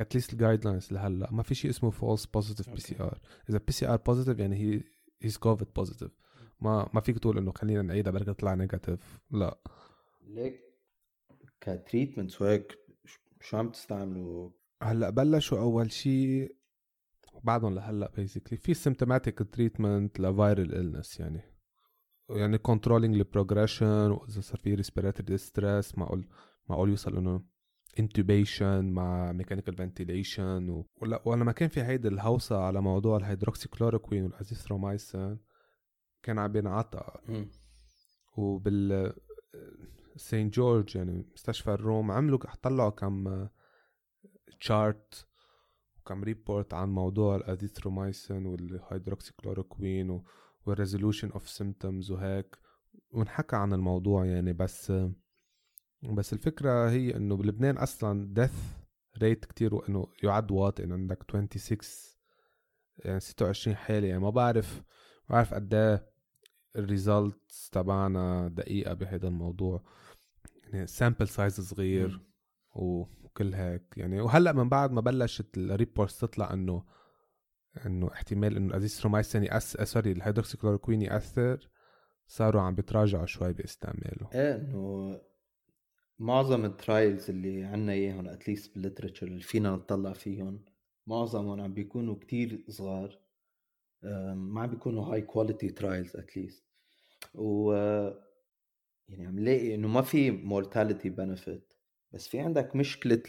at 0.01 0.09
least 0.09 0.29
ال 0.29 0.33
guidelines 0.33 0.93
لهلأ 0.93 1.33
ما 1.33 1.43
في 1.43 1.55
شيء 1.55 1.71
اسمه 1.71 1.91
false 1.91 2.27
positive 2.27 2.71
PCR. 2.71 3.21
إذا 3.51 3.59
PCR 3.59 3.97
positive 3.97 4.39
يعني 4.39 4.57
he 4.57 4.83
is 5.23 5.37
COVID 5.37 5.69
positive 5.77 6.11
ما 6.61 6.89
ما 6.95 7.01
فيك 7.01 7.19
تقول 7.19 7.39
إنه 7.39 7.53
خلينا 7.53 7.83
نعيدها 7.83 8.13
بركي 8.13 8.25
تطلع 8.25 8.55
negative 8.55 9.21
لا. 9.31 9.59
ليك 10.27 10.61
ك 11.61 11.68
treatments 11.68 12.43
وهيك 12.43 12.79
شو 13.41 13.57
عم 13.57 13.69
تستعملوا؟ 13.71 14.51
هلأ 14.83 15.11
بلشوا 15.11 15.59
أول 15.59 15.93
شيء 15.93 16.57
بعدهم 17.45 17.75
لهلأ 17.75 18.13
basically 18.17 18.59
في 18.59 18.75
symptomatic 18.75 19.39
treatment 19.39 20.21
ل 20.21 20.30
viral 20.30 20.75
illness 20.75 21.21
يعني 21.21 21.41
يعني 22.31 22.59
controlling 22.59 23.17
ال 23.17 23.24
progression 23.24 24.11
وإذا 24.11 24.41
صار 24.41 24.61
في 24.61 24.75
respiratory 24.75 25.25
distress 25.27 25.99
معقول 25.99 26.29
معقول 26.69 26.91
يوصل 26.91 27.17
إنه 27.17 27.43
intubation 27.99 28.85
مع 28.85 29.33
mechanical 29.33 29.77
ventilation 29.77 30.71
و... 30.71 30.87
ولا 31.03 31.23
ولما 31.25 31.53
كان 31.53 31.69
في 31.69 31.83
هيدي 31.83 32.09
الهوسة 32.09 32.59
على 32.59 32.81
موضوع 32.81 33.17
ال 33.17 33.69
hydroxychloroquine 33.69 34.25
وال 34.25 34.41
azithromycin 34.41 35.39
كان 36.23 36.39
عم 36.39 36.53
بينعطى. 36.53 37.21
وبال 38.37 39.13
سان 40.17 40.51
جورج 40.51 40.97
يعني 40.97 41.27
مستشفى 41.35 41.71
الروم 41.71 42.11
عملوا 42.11 42.39
طلعوا 42.63 42.91
كم 42.91 43.49
chart 44.61 45.27
وكم 46.01 46.25
report 46.25 46.75
عن 46.75 46.89
موضوع 46.89 47.37
ال 47.37 47.44
azithromycin 47.44 48.32
وال 48.32 48.47
hydroxychloroquine 48.47 50.23
وال 50.67 50.77
resolution 50.77 51.31
of 51.31 51.49
symptoms 51.49 52.11
وهيك 52.11 52.59
ونحكى 53.11 53.57
عن 53.57 53.73
الموضوع 53.73 54.27
يعني. 54.27 54.53
بس 54.53 54.93
بس 56.03 56.33
الفكرة 56.33 56.91
هي 56.91 57.17
إنه 57.17 57.37
بلبنان 57.37 57.77
أصلا 57.77 58.35
death 58.35 58.55
rate 59.19 59.45
كتير 59.45 59.89
انه 59.89 60.07
يعد 60.23 60.51
واطي. 60.51 60.85
إنه 60.85 60.95
عندك 60.95 61.23
26 61.23 61.79
يعني 62.99 63.21
26 63.21 63.77
حالة. 63.77 64.07
يعني 64.09 64.21
ما 64.21 64.31
بعرف 64.31 64.77
ما 65.29 65.35
بعرف 65.35 65.55
قد 65.55 65.75
إيه 65.75 66.11
ال 66.77 66.88
results 66.88 67.71
تبعنا 67.71 68.49
دقيقة 68.49 68.95
بهذا 68.95 69.29
الموضوع. 69.29 69.83
يعني 70.65 70.87
sample 70.87 71.29
size 71.29 71.61
صغير 71.61 72.21
وكل 73.31 73.55
هيك. 73.55 73.83
يعني 73.97 74.21
وهلأ 74.21 74.53
من 74.53 74.69
بعد 74.69 74.93
ما 74.93 75.01
بلشت 75.01 75.57
ال 75.57 75.64
reports 75.64 76.19
تطلع 76.19 76.53
إنه 76.53 76.85
إنه 77.87 78.13
احتمال 78.13 78.57
إنه 78.57 78.69
الازيثرومايسين 78.69 79.45
يأثر 79.45 79.81
آه، 79.81 79.85
sorry 79.85 80.13
ال 80.13 80.17
hydroxychloroquine 80.17 81.03
يأثر 81.03 81.69
صاروا 82.27 82.63
عم 82.63 82.75
بتراجعوا 82.75 83.27
شوي 83.27 83.53
باستعماله. 83.53 84.31
إيه 84.35 84.57
إنه 84.57 85.21
معظم 86.19 86.65
ال 86.65 86.74
trials 86.74 87.31
اللي 87.31 87.65
عنا 87.65 87.93
إياهم 87.93 88.29
at 88.29 88.42
least 88.42 88.75
بال 88.75 88.83
literature 88.83 89.27
اللي 89.27 89.43
فينا 89.43 89.71
نطلع 89.71 90.13
فيهم 90.13 90.65
معظمهم 91.07 91.61
عم 91.61 91.75
بيكونوا 91.75 92.15
كتير 92.15 92.65
صغار. 92.69 93.19
ما 94.35 94.61
عم 94.61 94.71
بيكونوا 94.71 95.05
high 95.05 95.23
quality 95.23 95.69
trials 95.69 96.17
at 96.17 96.30
least 96.30 96.65
و 97.35 97.73
يعني 99.09 99.27
عم 99.27 99.39
لاقي 99.39 99.75
إنه 99.75 99.89
ما 99.89 100.03
في 100.03 100.31
mortality 100.31 101.11
benefit 101.11 101.73
بس 102.13 102.29
في 102.29 102.41
عندك 102.41 102.77
مشكلة 102.77 103.23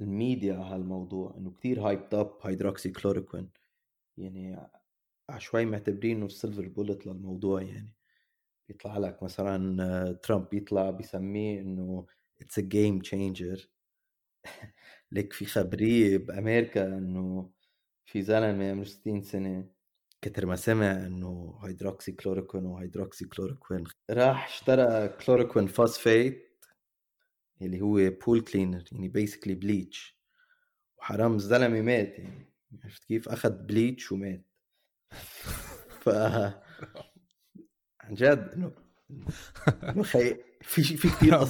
الميديا 0.00 0.54
هالموضوع 0.54 1.34
إنه 1.38 1.50
كتير 1.50 1.80
hyped 1.80 2.14
up 2.14 2.38
hydroxychloroquine 2.42 3.50
يعني 4.18 4.70
عشوائي 5.28 5.66
معتبرين 5.66 6.16
إنه 6.16 6.26
ال 6.26 6.32
silver 6.32 6.68
bullet 6.68 7.06
للموضوع 7.06 7.62
يعني. 7.62 7.92
بيطلع 8.68 8.98
لك 8.98 9.22
مثلا 9.22 10.12
ترامب 10.22 10.48
بيطلع 10.50 10.90
بيسميه 10.90 11.60
إنه 11.60 12.06
it's 12.40 12.58
a 12.58 12.62
game 12.62 12.98
changer 12.98 13.70
لك 15.12 15.32
في 15.32 15.44
خبرية 15.46 16.18
بأمريكا 16.18 16.98
إنه 16.98 17.50
في 18.04 18.22
زلمة 18.22 18.70
عمره 18.70 18.84
60 18.84 19.22
سنة 19.22 19.68
كتر 20.22 20.46
ما 20.46 20.56
سمع 20.56 20.92
إنه 21.06 21.58
hydroxychloroquine 21.64 22.12
و 22.12 22.66
hydroxychloroquine 22.66 23.84
راح 24.10 24.46
اشترى 24.48 25.08
chloroquine 25.08 25.66
phosphate 25.66 26.49
اللي 27.62 27.80
هو 27.80 28.10
pool 28.26 28.40
cleaner 28.40 28.84
يعني 28.92 29.08
basically 29.08 29.54
bleach 29.54 30.20
وحرام 30.98 31.34
الزلمة 31.34 31.82
مات 31.82 32.18
يعني 32.18 32.50
عرفت 32.84 33.04
كيف؟ 33.04 33.28
أخذ 33.28 33.50
بليتش 33.50 34.12
ومات. 34.12 34.46
ف 36.00 36.08
عن 38.00 38.14
جد 38.14 38.50
إنه 38.56 38.72
في 40.02 40.36
في 40.62 41.08
كثير 41.08 41.44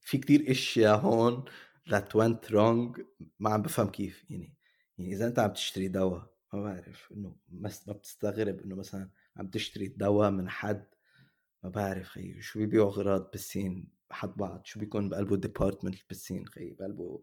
في 0.00 0.18
كثير 0.18 0.50
إشياء 0.50 0.98
هون 0.98 1.44
that 1.88 2.14
went 2.14 2.50
wrong 2.50 3.00
ما 3.40 3.50
عم 3.50 3.62
بفهم 3.62 3.88
كيف 3.88 4.30
يعني 4.30 4.54
يعني 4.98 5.12
إذا 5.12 5.26
أنت 5.26 5.38
عم 5.38 5.52
تشتري 5.52 5.88
دواء 5.88 6.36
ما 6.52 6.62
بعرف 6.62 7.12
إنه 7.12 7.36
ما 7.48 7.70
بتستغرب 7.88 8.60
إنه 8.60 8.76
مثلا 8.76 9.10
عم 9.36 9.48
تشتري 9.48 9.88
دواء 9.88 10.30
من 10.30 10.48
حد 10.48 10.86
ما 11.66 11.72
بعرف 11.72 12.08
خي 12.08 12.40
شو 12.40 12.58
بيبيعوا 12.58 12.90
اغراض 12.90 13.30
بالسين 13.30 13.88
حد 14.10 14.36
بعض؟ 14.36 14.60
شو 14.64 14.80
بيكون 14.80 15.08
بقلبه 15.08 15.36
ديبارتمنت 15.36 15.98
بالسين 16.08 16.46
خي؟ 16.46 16.70
بقلبه 16.70 17.22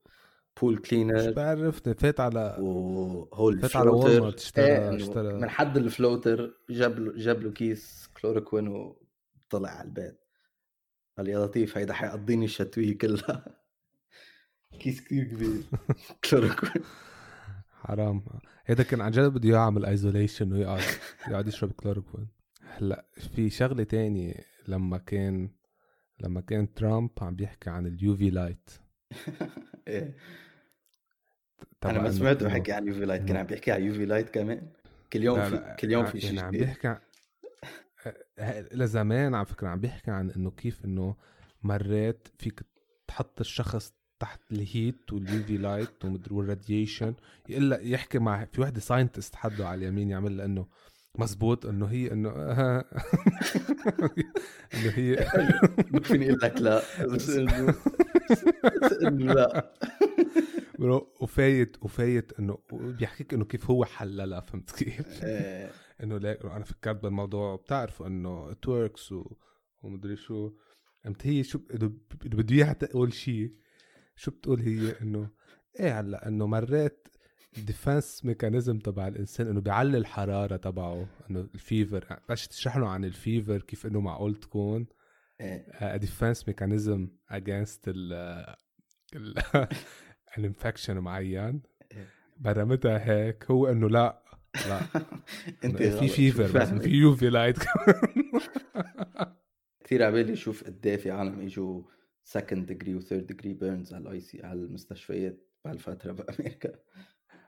بول 0.62 0.78
كلينر 0.78 1.16
مش 1.16 1.28
بعرف 1.28 1.90
فات 1.90 2.20
على 2.20 2.58
وهول 2.60 3.60
فات 3.60 3.76
على 3.76 3.90
اشترى 4.36 4.66
إيه 4.66 4.96
اشترى 4.96 5.34
من 5.34 5.50
حد 5.50 5.78
الفلوتر 5.78 6.54
جاب 6.70 7.00
له 7.00 7.14
جاب 7.16 7.42
له 7.42 7.52
كيس 7.52 8.10
كلوروكوين 8.22 8.68
وطلع 8.68 9.70
على 9.70 9.88
البيت. 9.88 10.20
قال 11.18 11.30
يا 11.30 11.46
لطيف 11.46 11.78
هيدا 11.78 11.94
حيقضيني 11.94 12.46
الشتوية 12.46 12.98
كلها. 12.98 13.46
كيس 14.80 15.02
كثير 15.02 15.24
كبير. 15.24 15.64
كلوروكوين 16.30 16.84
حرام. 17.72 18.24
هيدا 18.66 18.84
كان 18.84 19.02
عن 19.02 19.12
جد 19.12 19.34
بده 19.34 19.50
يعمل 19.50 19.86
ايزوليشن 19.86 20.54
ويقعد 20.54 20.84
يقعد 21.28 21.48
يشرب 21.48 21.72
كلوروكوين 21.72 22.43
هلأ 22.68 23.06
في 23.36 23.50
شغلة 23.50 23.84
تانية 23.84 24.34
لما 24.68 24.98
كان 24.98 25.50
لما 26.20 26.42
كان 26.42 26.74
ترامب 26.74 27.10
عم 27.22 27.36
بيحكي 27.36 27.70
عن 27.70 27.88
ال 27.88 28.16
UV 28.16 28.30
light 28.30 28.70
إيه. 29.88 30.16
أنا 31.86 32.02
ما 32.02 32.12
سمعته 32.12 32.46
بحكي 32.46 32.72
عن 32.72 32.88
UV 32.88 33.06
light 33.06 33.26
كان 33.26 33.38
عم 33.38 33.46
بيحكي 33.46 33.72
عن 33.72 33.84
UV 33.84 34.06
light 34.06 34.30
كمان؟ 34.30 34.68
كل 35.14 35.24
يوم 35.24 35.42
في 35.42 35.76
كل 35.80 35.92
يوم 35.92 36.06
في 36.06 36.20
شيء 36.20 36.40
عم 36.40 36.52
بيحكي 36.52 36.88
عن 36.88 37.00
لزمان 38.80 39.36
على 39.36 39.46
فكرة 39.46 39.68
عم 39.68 39.80
بيحكي 39.80 40.12
عن 40.12 40.32
إنه 40.32 40.52
كيف 40.52 40.86
إنه 40.86 41.16
مرات 41.64 42.28
فيك 42.40 42.62
تحط 43.08 43.40
الشخص 43.40 43.94
تحت 44.20 44.52
ال 44.52 44.64
heat 44.64 45.14
وال 45.14 45.44
UV 45.44 45.58
light 45.58 46.06
وال 46.32 46.47
radiation 46.47 47.14
يقول 47.50 47.78
يحكي 47.94 48.20
مع 48.20 48.46
في 48.46 48.62
وحدة 48.62 48.80
scientist 48.80 49.36
حده 49.36 49.68
على 49.68 49.78
اليمين 49.78 50.10
يعمل 50.10 50.42
إنه 50.42 50.68
مزبوط 51.18 51.66
إنه 51.66 51.86
هي 51.86 52.12
إنه 52.12 52.30
إنه 54.74 54.90
هي 54.94 55.16
فيني 56.04 56.26
أقول 56.30 56.40
لك 56.44 56.62
لا. 56.62 56.82
بس 57.06 57.30
انه 57.30 57.74
لا. 59.34 59.74
وفايت 61.22 61.78
وفايت 61.84 62.40
إنه 62.40 62.58
بيحكيك 62.72 63.34
إنه 63.34 63.46
كيف 63.46 63.70
هو 63.72 63.86
حللها 63.86 64.40
فهمت 64.40 64.72
كيف؟ 64.72 65.24
إيه. 65.24 65.72
إنه 66.04 66.18
لا 66.18 66.56
أنا 66.56 66.64
فكرت 66.64 67.04
بالموضوع 67.04 67.56
بتعرف 67.56 68.02
إنه 68.02 68.52
ات 68.52 68.68
وركس 68.68 69.14
ومدري 69.82 70.16
شو. 70.16 70.52
قمت 71.06 71.28
هي 71.28 71.44
شو 71.44 71.60
بده 72.26 72.56
إياها 72.56 72.74
تقول 72.74 73.14
شيء 73.14 73.54
شو 74.16 74.32
بتقول 74.32 74.60
هي؟ 74.62 74.96
إنه 75.02 75.30
إيه 75.80 76.00
هلأ 76.00 76.28
إنه 76.28 76.48
مرات 76.48 77.08
الديفنس 77.58 78.26
ميكانيزم 78.26 78.80
تبع 78.80 79.08
الإنسان 79.08 79.48
إنه 79.48 79.62
بيعلي 79.62 79.98
الحرارة 79.98 80.56
تبعه 80.56 81.08
إنه 81.30 81.48
الفيفر 81.56 82.20
بس 82.30 82.48
تشرح 82.48 82.78
له 82.78 82.90
عن 82.90 83.06
الفيفر 83.06 83.62
كيف 83.62 83.86
إنه 83.86 84.02
معقول 84.02 84.36
تكون؟ 84.36 84.86
defense 85.82 86.48
mechanism 86.48 87.08
against 87.30 87.84
ال 87.88 88.56
ال 90.38 90.44
infection 90.44 90.98
معين. 90.98 91.62
إيه. 91.92 92.08
برمتها 92.38 93.10
هيك؟ 93.10 93.52
هو 93.52 93.68
إنه 93.68 93.90
لا 93.90 94.24
لا. 94.68 94.82
انت 95.66 95.84
في 95.84 96.08
fever 96.08 96.60
بس 96.60 96.70
في 96.70 96.90
UV 96.90 97.30
light 97.30 97.58
كثير 99.84 100.04
عبالي 100.04 100.34
أشوف 100.34 100.64
قد 100.64 100.96
في 100.96 101.12
عالم 101.12 101.40
إجوا 101.40 101.84
second 102.24 102.66
degree 102.66 102.96
و 102.96 103.01
third 103.01 103.28
degree 103.28 103.54
burns 103.54 103.94
على 103.94 104.02
ال 104.02 104.20
IC 104.20 104.44
على 104.44 104.60
المستشفيات 104.60 105.48
بهالفتره 105.66 106.12
بأمريكا. 106.12 106.72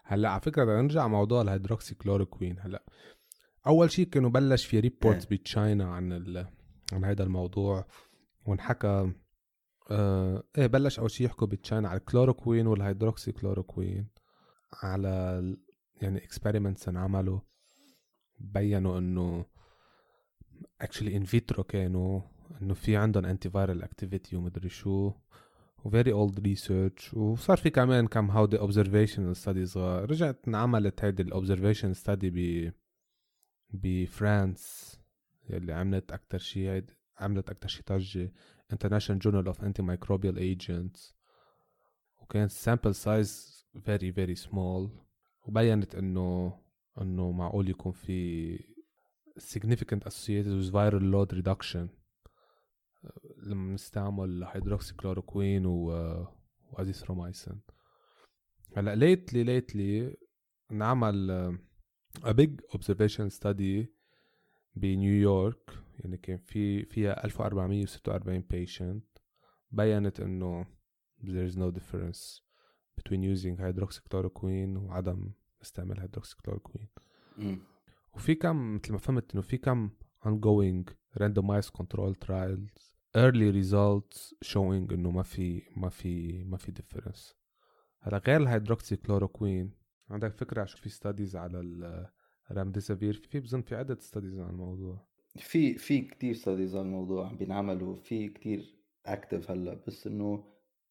هلأ 0.07 0.29
على 0.29 0.41
فكرة 0.41 0.63
بدنا 0.63 0.81
نرجع 0.81 1.07
موضوع 1.07 1.41
الهيدروكسي 1.41 1.95
كلوروكوين 1.95 2.59
هلأ 2.59 2.83
أول 3.67 3.91
شيء 3.91 4.07
كانوا 4.07 4.29
بلش 4.29 4.65
في 4.65 4.79
reports 4.79 5.27
إيه. 5.31 5.37
ب 5.37 5.47
China 5.47 5.95
عن 5.95 6.13
ال... 6.13 6.47
عن 6.93 7.05
هذا 7.05 7.23
الموضوع 7.23 7.87
وانحكى 8.45 9.13
آه... 9.91 10.43
إيه 10.57 10.67
بلش 10.67 10.99
أول 10.99 11.11
شيء 11.11 11.25
يحكوا 11.25 11.47
ب 11.47 11.54
China 11.54 11.89
على 11.89 11.99
ال 11.99 12.04
chloroquine 12.04 12.58
وال 12.58 12.67
hydroxychloroquine 12.67 14.07
على 14.83 15.09
ال... 15.09 15.57
يعني 16.01 16.23
experiments 16.23 16.89
انعملوا 16.89 17.39
بينوا 18.39 18.99
إنه 18.99 19.45
actually 20.81 21.17
in 21.17 21.23
vitro 21.23 21.63
كانوا 21.63 22.21
إنه 22.61 22.73
في 22.73 22.97
عندهم 22.97 23.25
antiviral 23.25 23.83
activity 23.83 24.35
ومدري 24.35 24.69
شو. 24.69 25.13
و 25.85 25.90
very 25.90 26.11
old 26.11 26.39
research 26.39 27.13
وصار 27.13 27.57
في 27.57 27.69
كمان 27.69 28.07
كم 28.07 28.31
هودي 28.31 28.59
observational 28.59 29.35
study 29.35 29.65
صغار 29.65 30.11
رجعت 30.11 30.47
انعملت 30.47 31.03
هيدي 31.03 31.23
ال 31.23 31.29
observation 31.29 31.93
study 31.93 32.29
ب 32.29 32.71
بفرانس 33.69 34.95
يلي 35.49 35.73
عملت 35.73 36.11
أكثر 36.11 36.37
شيء 36.37 36.83
عملت 37.19 37.49
أكثر 37.49 37.67
شيء 37.67 37.83
ضجه 37.89 38.31
International 38.73 39.19
Journal 39.19 39.47
of 39.47 39.59
Antimicrobial 39.59 40.37
Agents. 40.39 41.13
وكان 42.21 42.49
sample 42.49 42.93
size 42.93 43.63
very 43.75 44.11
very 44.11 44.35
small. 44.35 44.89
وبينت 45.43 45.95
انه 45.95 46.59
إنه 47.01 47.31
معقول 47.31 47.69
يكون 47.69 47.91
في 47.91 48.57
significant 49.39 50.07
associated 50.07 50.55
with 50.61 50.71
viral 50.71 51.03
load 51.13 51.37
reduction. 51.37 52.04
لما 53.37 53.73
نستعمل 53.73 54.43
هيدروكسي 54.43 54.93
كلوروكوين 54.93 55.65
و 55.65 55.87
وازيثرومايسين 56.71 57.61
هلا 58.77 58.95
ليتلي 58.95 59.43
ليتلي 59.43 60.17
انعمل 60.71 61.57
a 62.23 62.33
big 62.33 62.77
observation 62.77 63.29
study 63.39 63.85
بنيويورك 64.75 65.69
يعني 65.99 66.17
كان 66.17 66.37
في 66.37 66.85
فيها 66.85 67.25
1446 67.25 68.43
patient 68.53 69.21
بينت 69.71 70.19
انه 70.19 70.65
there 71.23 71.51
is 71.51 71.55
no 71.55 71.71
difference 71.71 72.41
between 73.01 73.21
using 73.35 73.57
hydroxychloroquine 73.57 74.77
وعدم 74.77 75.31
استعمال 75.61 76.09
hydroxychloroquine 76.09 76.87
وفي 78.13 78.35
كم 78.35 78.75
مثل 78.75 78.91
ما 78.91 78.97
فهمت 78.97 79.33
انه 79.33 79.41
في 79.41 79.57
كم 79.57 79.89
ongoing 80.25 80.83
randomized 81.19 81.71
control 81.81 82.13
trials 82.25 82.94
early 83.15 83.51
results 83.51 84.33
showing 84.43 84.93
إنه 84.93 85.11
ما 85.11 85.23
في 85.23 85.61
ما 85.77 85.89
في 85.89 86.43
ما 86.43 86.57
في 86.57 86.71
difference. 86.71 87.33
هلا 88.01 88.17
غير 88.27 88.41
الهيدروكسي 88.41 88.95
كلوروكوين 88.95 89.71
عندك 90.09 90.33
فكرة 90.33 90.65
شو 90.65 90.77
في 90.77 90.89
studies 90.89 91.35
على 91.35 91.59
الرامديسافير 92.51 93.13
في 93.13 93.39
بظن 93.39 93.61
في 93.61 93.75
عدة 93.75 93.97
studies 93.99 94.39
عن 94.39 94.49
الموضوع. 94.49 95.07
في 95.37 95.77
في 95.77 96.01
كثير 96.01 96.33
studies 96.33 96.75
على 96.75 96.85
الموضوع 96.85 97.27
عم 97.27 97.37
بينعملوا 97.37 97.95
في 97.95 98.29
كثير 98.29 98.75
active 99.05 99.51
هلا 99.51 99.83
بس 99.87 100.07
إنه 100.07 100.43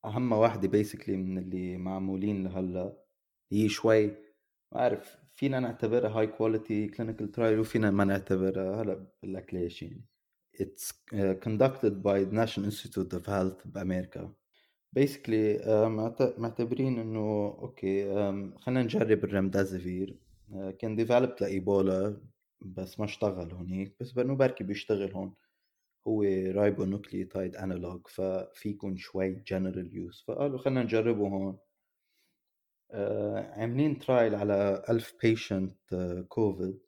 أهم 0.05 0.33
واحدة 0.33 0.69
basically 0.69 1.17
من 1.17 1.39
اللي 1.39 1.77
معمولين 1.77 2.45
لهلا 2.45 3.05
هي 3.53 3.69
شوي 3.69 4.07
ما 4.07 4.15
بعرف 4.73 5.17
فينا 5.35 5.61
نعتبرها 5.61 6.09
high 6.11 6.27
quality 6.27 6.89
clinical 6.89 7.31
trial 7.31 7.59
وفينا 7.59 7.91
ما 7.91 8.05
نعتبرها 8.05 8.83
هلا 8.83 8.95
بقول 8.95 9.35
لك 9.35 9.55
ليش 9.55 9.83
يعني 9.83 10.05
it's 10.59 10.93
uh, 11.13 11.35
conducted 11.41 12.03
by 12.03 12.25
the 12.25 12.35
National 12.35 12.67
Institute 12.67 13.13
of 13.13 13.27
Health 13.27 13.67
بامريكا 13.67 14.33
basically 14.93 15.59
uh, 15.59 16.39
معتبرين 16.39 16.99
إنه 16.99 17.57
okay 17.63 18.05
um, 18.15 18.59
خلينا 18.61 18.83
نجرب 18.83 19.25
ال 19.25 19.33
remdesivir 19.33 20.19
uh, 20.53 20.71
كان 20.71 20.97
developed 20.97 21.37
لإيبولا 21.41 22.21
بس 22.61 22.99
ما 23.01 23.05
اشتغل 23.05 23.53
هونيك 23.53 23.97
بس 24.01 24.13
بانه 24.13 24.35
بركي 24.37 24.65
بيشتغل 24.65 25.13
هون. 25.13 25.35
هو 26.09 26.23
ribonucleotide 26.23 27.57
analog 27.57 28.07
ففي 28.07 28.69
يكون 28.69 28.97
شوي 28.97 29.31
general 29.35 29.97
use 29.97 30.25
فقالوا 30.29 30.59
خلينا 30.59 30.83
نجربه 30.83 31.29
هون. 31.29 31.59
عاملين 33.57 33.99
trial 33.99 34.35
على 34.35 34.83
1000 34.91 35.15
patient 35.23 35.95
COVID 36.29 36.79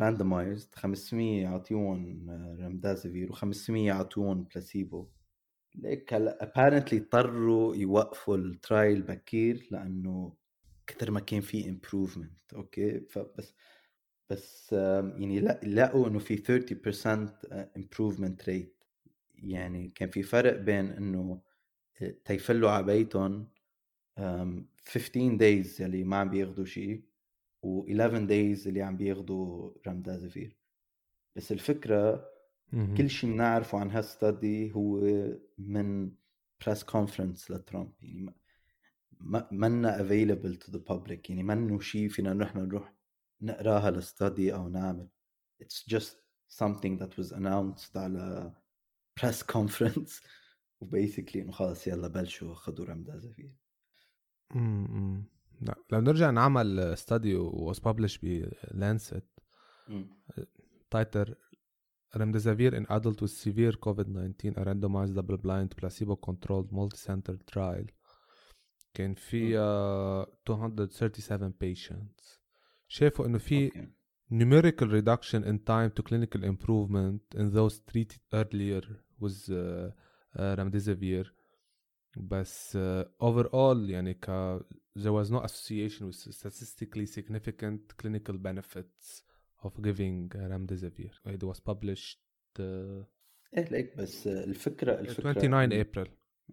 randomized 0.00 0.74
500 0.74 1.42
يعطيهم 1.42 2.30
رمدازفير 2.60 3.32
و500 3.32 3.70
يعطيهم 3.70 4.42
بلاسيبو 4.44 5.08
ليك 5.74 6.14
هلا 6.14 6.42
apparently 6.42 6.98
اضطروا 7.00 7.76
يوقفوا 7.76 8.36
ال 8.36 8.47
trial 8.47 9.02
بكير 9.02 9.68
لأنه 9.70 10.36
كثر 10.86 11.10
ما 11.10 11.20
كان 11.20 11.40
في 11.40 11.68
improvement 11.68 12.54
okay؟ 12.54 13.00
فبس 13.00 13.54
بس 14.30 14.72
يعني 14.72 15.40
لقوا 15.64 16.08
إنه 16.08 16.18
في 16.18 16.36
30% 16.36 17.06
improvement 17.76 18.48
rate 18.48 18.84
يعني 19.34 19.88
كان 19.94 20.10
في 20.10 20.22
فرق 20.22 20.56
بين 20.56 20.86
إنه 20.86 21.40
تيفلّوا 22.24 22.70
على 22.70 22.86
بيتهم 22.86 23.48
15 24.16 25.36
days 25.36 25.82
يلي 25.82 26.04
ما 26.04 26.16
عم 26.16 26.30
بياخذوا 26.30 26.64
شيء 26.64 27.04
و11 27.66 28.16
days 28.16 28.68
اللي 28.68 28.82
عم 28.82 28.96
بياخذوا 28.96 29.72
رمدازفير 29.86 30.56
بس 31.36 31.52
الفكرة 31.52 32.28
كل 32.96 33.10
شيء 33.10 33.32
بنعرفه 33.32 33.78
عن 33.78 33.90
هال 33.90 34.14
study 34.14 34.74
هو 34.74 35.00
من 35.58 36.12
press 36.64 36.84
conference 36.84 37.50
لترامب. 37.50 37.92
يعني 38.02 38.34
ما 39.20 39.48
منا 39.52 40.00
available 40.00 40.56
to 40.56 40.72
the 40.72 40.78
public 40.78 41.30
يعني 41.30 41.42
منه 41.42 41.80
شيء 41.80 42.08
فينا 42.08 42.32
نحن 42.32 42.58
نروح 42.58 42.94
نقراها 43.40 43.90
ل 43.90 44.01
study 44.01 44.54
أو 44.54 44.68
نعمل. 44.68 45.08
It's 45.62 45.94
just 45.94 46.16
something 46.48 46.98
that 46.98 47.18
was 47.18 47.32
announced 47.32 47.96
على 47.96 48.52
press 49.20 49.42
conference. 49.56 50.22
و 50.80 50.86
basically 50.86 51.42
إنه 51.42 51.52
خلص 51.52 51.86
يلا 51.86 52.08
بلشوا 52.08 52.54
خذوا 52.54 52.86
امم 54.54 55.24
لا 55.60 55.74
لو 55.92 56.00
نرجع 56.00 56.30
نعمل 56.30 56.98
ستادي 56.98 57.38
was 57.38 57.76
published 57.76 58.18
ب 58.22 58.48
Lancet 58.74 59.40
تايتر 60.90 61.34
Remdesivir 62.16 62.72
in 62.72 62.86
adult 62.88 63.20
with 63.20 63.30
severe 63.30 63.72
COVID-19 63.72 64.56
a 64.56 64.64
randomized 64.64 65.14
double-blind 65.14 65.76
placebo-controlled 65.76 66.72
multi-center 66.72 67.36
trial 67.52 67.86
كان 68.94 69.14
في 69.14 69.52
uh, 69.52 70.28
237 70.46 71.52
patients 71.64 72.40
شافوا 72.88 73.26
انه 73.26 73.38
في 73.38 73.70
okay. 73.70 73.86
numerical 74.32 74.88
reduction 74.88 75.44
in 75.44 75.58
time 75.58 75.90
to 75.90 76.02
clinical 76.02 76.42
improvement 76.44 77.38
in 77.40 77.50
those 77.50 77.80
treated 77.90 78.20
earlier 78.32 78.82
with 79.20 79.50
uh, 79.50 79.90
uh, 80.38 80.56
remdesivir 80.56 81.26
بس 82.16 82.76
uh, 82.76 83.06
overall 83.22 83.90
يعني 83.90 84.14
ك 84.14 84.30
there 85.02 85.12
was 85.12 85.30
no 85.30 85.40
association 85.48 86.06
with 86.06 86.18
statistically 86.40 87.06
significant 87.06 87.80
clinical 88.00 88.36
benefits 88.48 89.22
of 89.62 89.72
giving 89.82 90.30
remdesivir. 90.52 91.12
It 91.26 91.42
was 91.42 91.60
published 91.60 92.20
uh, 92.60 93.04
إيه 93.56 93.64
ليك 93.70 93.96
بس 93.96 94.26
الفكرة 94.26 95.00
الفكرة 95.00 95.32
29 95.32 95.72
ابريل 95.72 96.08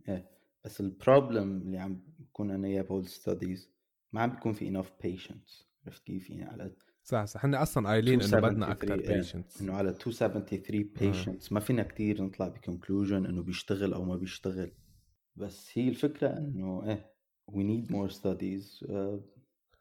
إيه 0.09 0.29
بس 0.65 0.81
ال 0.81 0.91
problem 0.91 1.61
اللي 1.61 1.77
عم 1.77 2.01
بكون 2.19 2.51
أنا 2.51 2.67
إياه 2.67 2.81
بهول 2.81 3.07
studies 3.07 3.69
ما 4.11 4.21
عم 4.21 4.29
بيكون 4.29 4.53
في 4.53 4.71
enough 4.71 5.05
patients. 5.05 5.65
عرفت 5.85 6.03
كيف؟ 6.03 6.29
يعني 6.29 6.43
على 6.43 6.75
صح 7.03 7.25
صح. 7.25 7.39
إحنا 7.39 7.61
أصلا 7.61 7.89
قايلين 7.89 8.21
إنه 8.21 8.39
بدنا 8.39 8.71
أكثر 8.71 8.97
patients 8.97 9.61
إنه 9.61 9.73
على 9.73 9.91
273 9.91 10.83
patients 10.99 11.51
ما 11.51 11.59
فينا 11.59 11.83
كثير 11.83 12.23
نطلع 12.23 12.47
ب 12.47 12.54
conclusion 12.54 13.25
إنه 13.25 13.43
بيشتغل 13.43 13.93
أو 13.93 14.03
ما 14.05 14.15
بيشتغل. 14.15 14.71
بس 15.35 15.71
هي 15.73 15.89
الفكرة 15.89 16.37
إنه 16.37 16.89
إيه 16.89 17.12
we 17.47 17.63
need 17.63 17.91
more 17.91 18.09
studies 18.09 18.85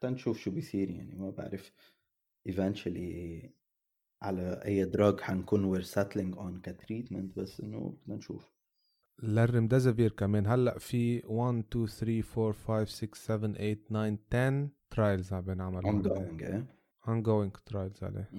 تنشوف 0.01 0.39
شو 0.39 0.51
بيصير 0.51 0.89
يعني 0.89 1.15
ما 1.15 1.29
بعرف. 1.29 1.71
eventually 2.49 3.49
على 4.21 4.61
أي 4.65 4.85
drug 4.85 5.19
حنكون 5.21 5.65
we're 5.65 5.81
settling 5.81 6.37
on 6.37 6.61
ك 6.61 6.69
treatment 6.69 7.39
بس 7.39 7.61
إنه 7.61 7.97
بدنا 8.03 8.15
نشوف. 8.15 8.51
للرمدازفير 9.23 10.11
كمان. 10.11 10.47
هلأ 10.47 10.77
في 10.79 11.21
1 11.25 11.63
2 11.71 11.87
3 11.87 12.23
4 12.37 12.53
5 12.53 12.85
6 12.85 13.15
7 13.15 13.53
8 13.75 14.17
9 14.29 14.47
10 14.49 14.69
trials 14.89 15.33
عم 15.33 15.41
بينعملوا 15.41 16.03
ongoing 16.03 16.43
إيه 16.43 16.65
ongoing 17.05 17.59
trials 17.65 18.03
عليه. 18.03 18.29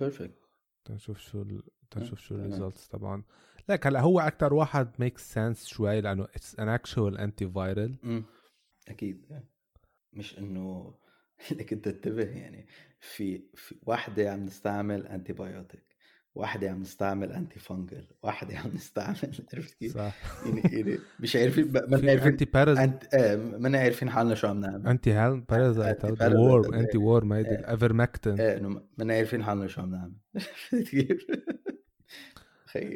perfect 0.00 0.48
تنشوف 0.84 1.18
شو 1.18 1.42
ال... 1.42 1.62
تنشوف 1.90 2.20
شو 2.20 2.34
ال 2.34 2.41
results 2.41 2.88
طبعا 2.88 3.22
لك 3.68 3.86
هلا 3.86 4.00
هو 4.00 4.20
أكثر 4.20 4.54
واحد 4.54 4.88
make 4.98 5.18
sense 5.18 5.66
شوي 5.66 6.00
لأنه 6.00 6.24
it's 6.24 6.58
an 6.58 6.68
actual 6.68 7.18
antiviral 7.18 8.24
أكيد. 8.88 9.42
مش 10.12 10.38
إنه 10.38 10.94
لك 11.58 11.72
أنت 11.72 11.86
انتبه 11.86 12.24
يعني. 12.24 12.66
في, 13.00 13.42
في 13.54 13.74
واحدة 13.82 14.32
عم 14.32 14.44
نستعمل 14.44 15.06
antibiotic 15.06 15.90
واحدة 16.34 16.70
عم 16.70 16.80
نستعمل 16.80 17.32
antifungal 17.32 18.06
واحدة 18.22 18.58
عم 18.58 18.70
نستعمل 18.74 19.16
عرفت 19.54 19.74
كيف؟ 19.74 19.94
صح. 19.94 20.14
يعني 20.46 20.60
يعني 20.72 20.98
مش 21.20 21.36
عارفين 21.36 21.72
ما 21.72 22.10
عارفين 22.10 22.28
anti 22.28 22.44
paras 22.44 22.78
anti 22.78 23.14
ما 23.58 23.78
عارفين 23.78 24.10
حالنا 24.10 24.34
شو 24.34 24.48
عم 24.48 24.60
نعمل. 24.60 24.86
anti 24.86 25.12
هال 25.12 25.40
parasite 25.40 26.04
worm 26.22 26.74
anti 26.74 26.98
worm 26.98 27.24
ما 27.24 27.36
هيدي 27.36 27.50
الافرمكتن 27.54 28.40
إيه 28.40 28.56
إنه 28.56 28.82
ما 28.98 29.14
عارفين 29.14 29.44
حالنا 29.44 29.66
شو 29.66 29.80
عم 29.80 29.90
نعمل. 29.90 30.16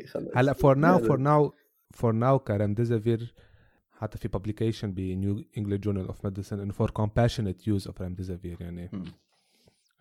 خلص 0.06 0.37
هلأ 0.37 0.52
for 0.52 0.74
now 0.76 0.98
for 0.98 1.16
now 1.18 1.52
for 1.94 2.12
now 2.12 2.38
ك 2.38 2.47
remdesivir 2.47 3.35
حتى 3.90 4.18
في 4.18 4.28
publication 4.28 4.84
ب 4.85 4.99
New 4.99 5.44
England 5.59 5.80
Journal 5.80 6.07
of 6.07 6.24
Medicine 6.24 6.61
إنه 6.60 6.72
for 6.72 6.90
compassionate 6.90 7.68
use 7.68 7.87
of 7.87 8.02
remdesivir 8.02 8.62
يعني 8.62 8.90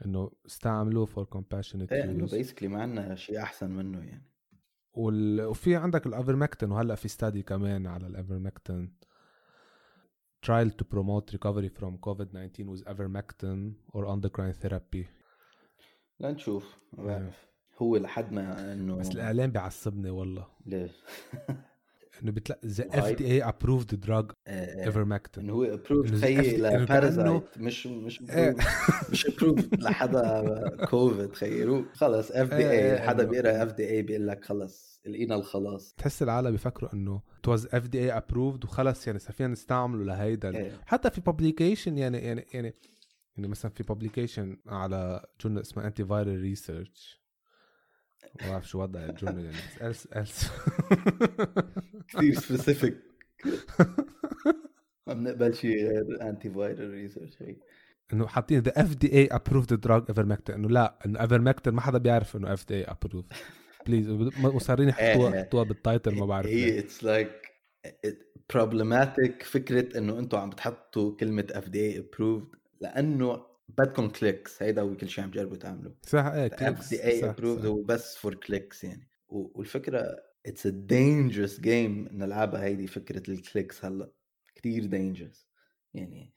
إنه 0.05 0.31
استعملوه 0.45 1.05
for 1.05 1.25
compassionate 1.25 1.91
إيه 1.91 2.03
إنه 2.03 2.27
basically 2.27 2.69
ما 2.69 2.81
عندنا 2.81 3.15
شيء 3.15 3.41
أحسن 3.41 3.69
منه 3.71 3.99
يعني. 3.99 4.29
وال... 4.93 5.41
وفي 5.41 5.75
عندك 5.75 6.05
الافرمكتن 6.05 6.71
وهلأ 6.71 6.95
في 6.95 7.07
study 7.07 7.43
كمان 7.43 7.87
على 7.87 8.07
الافرمكتن 8.07 8.91
trial 10.45 10.69
to 10.79 10.83
promote 10.83 11.31
recovery 11.31 11.69
from 11.69 11.97
COVID-19 12.07 12.67
with 12.71 12.83
ivermectin 12.93 13.75
or 13.93 14.05
endocrine 14.05 14.53
therapy. 14.53 15.07
لنشوف 16.19 16.77
ما 16.93 17.03
بعرف. 17.03 17.52
هو 17.77 17.97
لحد 17.97 18.33
ما 18.33 18.73
إنه 18.73 18.95
بس 18.95 19.11
الاعلام 19.11 19.51
بيعصبني 19.51 20.09
والله. 20.09 20.47
ليش؟ 20.65 20.91
إنه 22.23 22.31
بتلاقي 22.31 22.67
the 22.67 22.85
FDA 22.91 23.25
approved 23.25 23.99
drug 23.99 24.31
ivermectin 24.47 25.41
إنه 25.41 25.53
هو 25.53 25.63
approved 25.63 26.15
خيي 26.15 26.57
ل 26.57 26.68
parasite 26.68 27.57
مش 27.57 27.87
مش 27.87 28.21
مش 29.11 29.25
approved 29.25 29.81
لحدا 29.81 30.85
كوفيد 30.85 31.35
خيي 31.35 31.85
خلص 31.93 32.31
FDA 32.31 32.99
حدا 33.01 33.23
بيقرأ 33.23 33.63
FDA 33.63 34.01
بيقول 34.01 34.27
لك 34.27 34.45
خلص 34.45 35.01
لقينا 35.05 35.35
الخلاص. 35.35 35.93
تحس 35.97 36.23
العالم 36.23 36.51
بيفكروا 36.51 36.93
إنه 36.93 37.21
it 37.39 37.47
was 37.47 37.65
FDA 37.65 37.99
approved 37.99 38.63
وخلص 38.63 39.07
يعني 39.07 39.19
صار 39.19 39.31
فينا 39.31 39.49
نستعمله 39.49 40.03
لهيدا 40.03 40.71
حتى 40.85 41.09
في 41.09 41.21
publication 41.21 41.97
يعني 41.97 42.17
يعني 42.17 42.45
يعني 42.53 42.73
يعني 43.37 43.47
مثلا 43.47 43.71
في 43.71 43.83
publication 43.83 44.57
على 44.67 45.25
journal 45.41 45.61
اسمه 45.61 45.87
Antiviral 45.87 46.41
Research 46.41 47.22
ما 48.41 48.49
بعرف 48.49 48.69
شو 48.69 48.81
وضع 48.81 48.99
ال 48.99 49.05
journal 49.05 49.45
يعني 49.45 49.57
بس 49.81 50.05
it's 50.05 50.51
كثير 52.07 52.33
specific 52.33 52.97
ما 55.07 55.13
بنقبل 55.13 55.55
شيء 55.55 55.77
غير 55.77 56.29
antiviral 56.29 56.89
research 56.89 57.41
هي 57.41 57.55
إنه 58.13 58.27
حاطين 58.27 58.59
the 58.59 58.81
FDA 58.81 59.13
approved 59.13 59.73
drug 59.73 60.03
ivermectin 60.09 60.53
إنه 60.53 60.69
لا 60.69 60.99
إنه 61.05 61.21
ايفرمكتن 61.21 61.71
ما 61.71 61.81
حدا 61.81 61.97
بيعرف 61.97 62.35
إنه 62.35 62.53
FDA 62.53 62.75
approved 62.75 63.25
please 63.87 64.09
مصرين 64.37 64.89
يحطوها 64.89 65.35
يحطوها 65.35 65.63
بال 65.63 65.78
title 65.78 66.15
ما 66.15 66.25
بعرف 66.25 66.47
هي 66.47 66.79
it's 66.79 67.03
like 67.03 67.53
problematic 68.53 69.43
فكرة 69.43 69.97
إنه 69.97 70.19
أنتم 70.19 70.37
عم 70.37 70.49
بتحطوا 70.49 71.15
كلمة 71.15 71.47
FDA 71.51 71.79
approved 71.79 72.47
لأنه 72.81 73.52
بدكم 73.69 74.09
clicks 74.09 74.63
هيدا 74.63 74.81
هو 74.81 74.95
كل 74.95 75.09
شيء 75.09 75.23
عم 75.23 75.31
تجربوا 75.31 75.57
تعملوا 75.57 75.91
صح 76.01 76.25
إيه 76.25 76.47
FDA 76.89 77.03
approved 77.03 77.65
هو 77.65 77.83
بس 77.83 78.17
for 78.17 78.35
clicks 78.35 78.83
يعني. 78.83 79.07
والفكرة 79.27 80.15
it's 80.45 80.65
a 80.65 80.69
dangerous 80.69 81.59
game 81.59 82.09
نلعبها 82.11 82.63
هيدي 82.63 82.87
فكرة 82.87 83.31
ال 83.31 83.39
clicks 83.39 83.85
هلأ 83.85 84.11
كثير 84.55 84.85
dangerous 84.85 85.47
يعني 85.93 86.33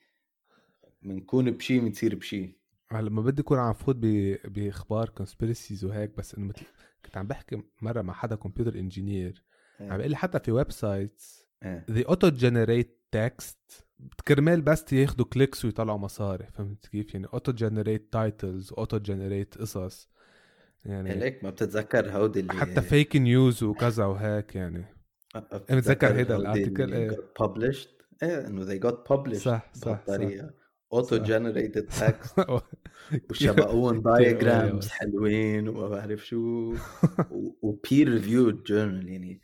بنكون 1.02 1.50
بشي 1.50 1.80
بنصير 1.80 2.14
بشي. 2.14 2.58
هلأ 2.90 3.10
ما 3.10 3.22
بدي 3.22 3.42
أكون 3.42 3.58
عم 3.58 3.72
فوت 3.72 3.96
بإخبار 4.44 5.08
conspiracies 5.08 5.84
وهيك 5.84 6.16
بس 6.16 6.34
إنه 6.34 6.46
مثل 6.46 6.66
كنت 7.04 7.16
عم 7.16 7.26
بحكي 7.26 7.62
مرة 7.82 8.02
مع 8.02 8.12
حدا 8.14 8.36
computer 8.36 8.78
engineer 8.78 9.44
عم 9.80 9.96
بيقول 9.96 10.10
لي 10.10 10.16
حتى 10.16 10.40
في 10.40 10.52
websites 10.52 11.46
they 11.90 12.06
auto 12.06 12.28
generate 12.28 13.02
text 13.12 13.85
كرمال 14.28 14.62
بس 14.62 14.92
ياخذوا 14.92 15.26
clicks 15.26 15.64
ويطلعوا 15.64 15.98
مصاري 15.98 16.46
فهمت 16.52 16.86
كيف؟ 16.86 17.14
يعني 17.14 17.26
auto 17.32 17.52
generate 17.52 18.12
titles 18.12 18.72
auto 18.72 18.98
generate 18.98 19.58
قصص. 19.58 20.10
يعني 20.84 21.10
هيك 21.10 21.44
ما 21.44 21.50
بتتذكر 21.50 22.10
هودي 22.10 22.40
اللي 22.40 22.52
حتى 22.52 22.82
fake 22.82 23.16
news 23.16 23.62
وكذا 23.62 24.04
وهيك 24.04 24.56
يعني. 24.56 24.84
بتذكر 25.70 26.14
هيدا 26.14 26.36
ال 26.36 26.44
article 26.44 26.94
إيه. 26.94 27.10
published 27.10 27.88
إيه 28.22 28.46
إنه 28.46 28.66
they 28.66 28.80
got 28.82 28.96
published 29.12 29.36
صح 29.36 29.72
صح 29.74 30.02
بطريقه 30.02 30.50
auto 30.92 31.16
generated 31.16 31.86
text 31.86 32.34
وشبقون 33.30 34.02
diagrams 34.02 34.88
حلوين 34.88 35.68
وما 35.68 35.88
بعرف 35.88 36.26
شو. 36.26 36.74
و 37.62 37.72
peer 37.72 38.08
reviewed 38.08 38.62
journal 38.62 39.08
يعني 39.08 39.40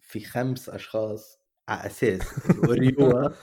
في 0.00 0.20
خمس 0.20 0.68
أشخاص 0.68 1.43
على 1.68 1.86
أساس 1.86 2.22
review 2.68 3.17
وها 3.17 3.34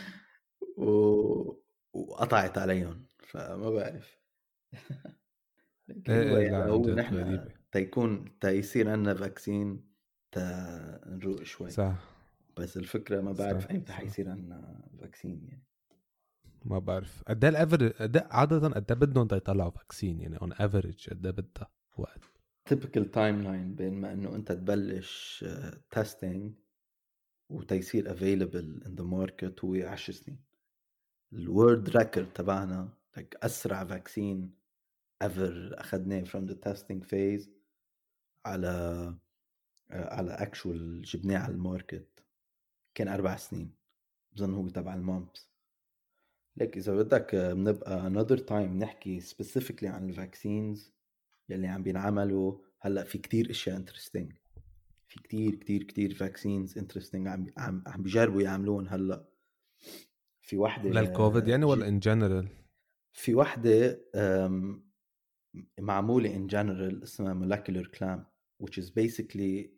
و... 0.76 1.60
وقطعت 1.92 2.58
عليهم 2.58 3.06
فما 3.18 3.70
بعرف. 3.70 4.20
إيه، 6.08 6.36
إيه، 6.36 6.50
لا 6.50 6.66
هو 6.66 6.86
نحن 6.86 7.48
تيكون 7.72 8.38
تيصير 8.40 8.90
عندنا 8.90 9.14
vaccine 9.14 9.90
تنروق 10.32 11.42
شوي. 11.42 11.70
صح. 11.70 11.94
بس 12.56 12.76
الفكرة 12.76 13.20
ما 13.20 13.32
بعرف 13.32 13.70
ايمتى 13.70 13.92
حيصير 13.92 14.28
عندنا 14.28 14.88
vaccine 15.00 15.44
يعني. 15.48 15.64
ما 16.64 16.78
بعرف. 16.78 17.22
قد 17.28 17.44
إيه 17.44 17.50
ال 17.50 17.55
average 17.55 17.92
قد 17.92 18.16
إيه 18.16 18.28
عاده 18.30 18.68
قد 18.68 18.92
إيه 18.92 18.98
بدهم 18.98 19.28
يطلعوا 19.32 19.70
vaccine 19.70 20.20
يعني 20.20 20.36
on 20.36 20.52
average 20.52 21.10
قد 21.10 21.26
إيه 21.26 21.32
بدها 21.32 21.70
وقت؟ 21.96 22.20
typical 22.64 23.10
timeline 23.10 23.74
بين 23.74 24.00
ما 24.00 24.12
إنه 24.12 24.34
أنت 24.34 24.52
تبلش 24.52 25.44
testing 25.90 26.52
وتيصير 27.50 28.12
available 28.12 28.82
in 28.86 28.94
the 28.94 29.04
market 29.04 29.64
هو 29.64 29.74
10 29.74 30.14
سنين. 30.14 30.38
ال 31.32 31.41
world 31.41 31.88
record 31.96 32.32
تبعنا 32.32 32.88
like 33.18 33.36
أسرع 33.42 33.84
vaccine 33.84 34.54
ever 35.22 35.74
أخذناه 35.80 36.22
from 36.22 36.46
the 36.46 36.54
testing 36.54 37.04
phase 37.04 37.50
على 38.46 38.68
آه، 39.90 40.14
على 40.14 40.32
actual 40.32 41.02
جبناه 41.02 41.38
على 41.38 41.54
ال 41.54 41.63
market. 41.63 42.24
كان 42.94 43.08
أربع 43.08 43.36
سنين. 43.36 43.74
بظن 44.32 44.54
هو 44.54 44.68
تبع 44.68 44.94
ال 44.94 45.02
mumps. 45.02 45.50
لك 46.56 46.76
إذا 46.76 46.94
بدك 46.94 47.34
آه، 47.34 47.52
بنبقى 47.52 48.10
another 48.10 48.40
time 48.48 48.52
نحكي 48.82 49.20
specifically 49.20 49.84
عن 49.84 50.08
ال 50.08 50.17
vaccines 50.17 50.92
يلي 51.48 51.68
عم 51.68 51.82
بينعملوا. 51.82 52.58
هلأ 52.80 53.04
في 53.04 53.18
كتير 53.18 53.50
إشياء 53.50 53.76
interesting 53.76 54.32
في 55.10 55.20
كتير 55.22 55.54
كتير 55.54 55.82
كتير 55.82 56.14
vaccines 56.14 56.78
interesting 56.78 57.28
عم 57.28 57.46
عم 57.56 57.84
عم 57.86 58.02
بيجربوا 58.02 58.42
يعملون 58.42 58.88
هلأ. 58.88 59.28
في 60.40 60.56
وحدة 60.56 60.90
للكوفيد 60.90 61.48
يعني 61.48 61.64
ولا 61.64 61.88
in 61.88 61.98
general 61.98 62.48
في 63.12 63.34
وحدة 63.34 64.00
معمولة 65.80 66.36
in 66.36 66.46
general 66.46 67.02
اسمها 67.02 67.34
molecular 67.34 67.86
clamp 67.98 68.20
which 68.62 68.78
is 68.78 68.90
basically 68.90 69.70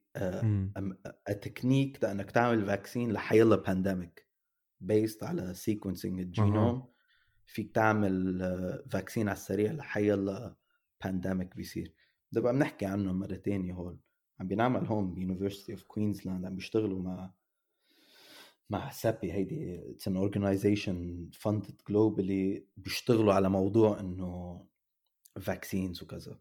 a 1.28 1.34
technique 1.34 2.02
لأنك 2.02 2.30
تعمل 2.30 2.66
vaccine 2.66 3.12
لحيلا 3.12 3.56
pandemic 3.56 4.26
based 4.80 5.22
على 5.24 5.54
sequencing 5.54 6.20
الجينوم. 6.20 6.92
فيك 7.46 7.74
تعمل 7.74 8.38
vaccine 8.90 9.28
على 9.28 9.36
السريع 9.36 9.72
لحيلا 9.72 10.56
pandemic 11.04 11.56
بيصير. 11.56 11.94
بقى 12.32 12.52
بنحكي 12.52 12.86
عنه 12.86 13.12
مرة 13.12 13.34
تانية 13.36 13.72
هون 13.74 14.00
عم 14.42 14.48
بينعمل 14.48 14.86
هون 14.86 15.14
ب 15.14 15.19
University 15.19 15.72
of 15.72 15.82
Queensland 15.82 16.44
عم 16.44 16.54
بيشتغلوا 16.54 17.02
مع 17.02 17.32
مع 18.70 18.90
CEPI 18.90 19.32
هيدي. 19.32 19.90
it's 19.90 20.08
an 20.08 20.16
organization 20.16 21.30
funded 21.32 21.80
globally 21.88 22.66
بيشتغلوا 22.76 23.32
على 23.34 23.48
موضوع 23.50 24.00
إنه 24.00 24.64
vaccines 25.40 26.02
وكذا. 26.02 26.38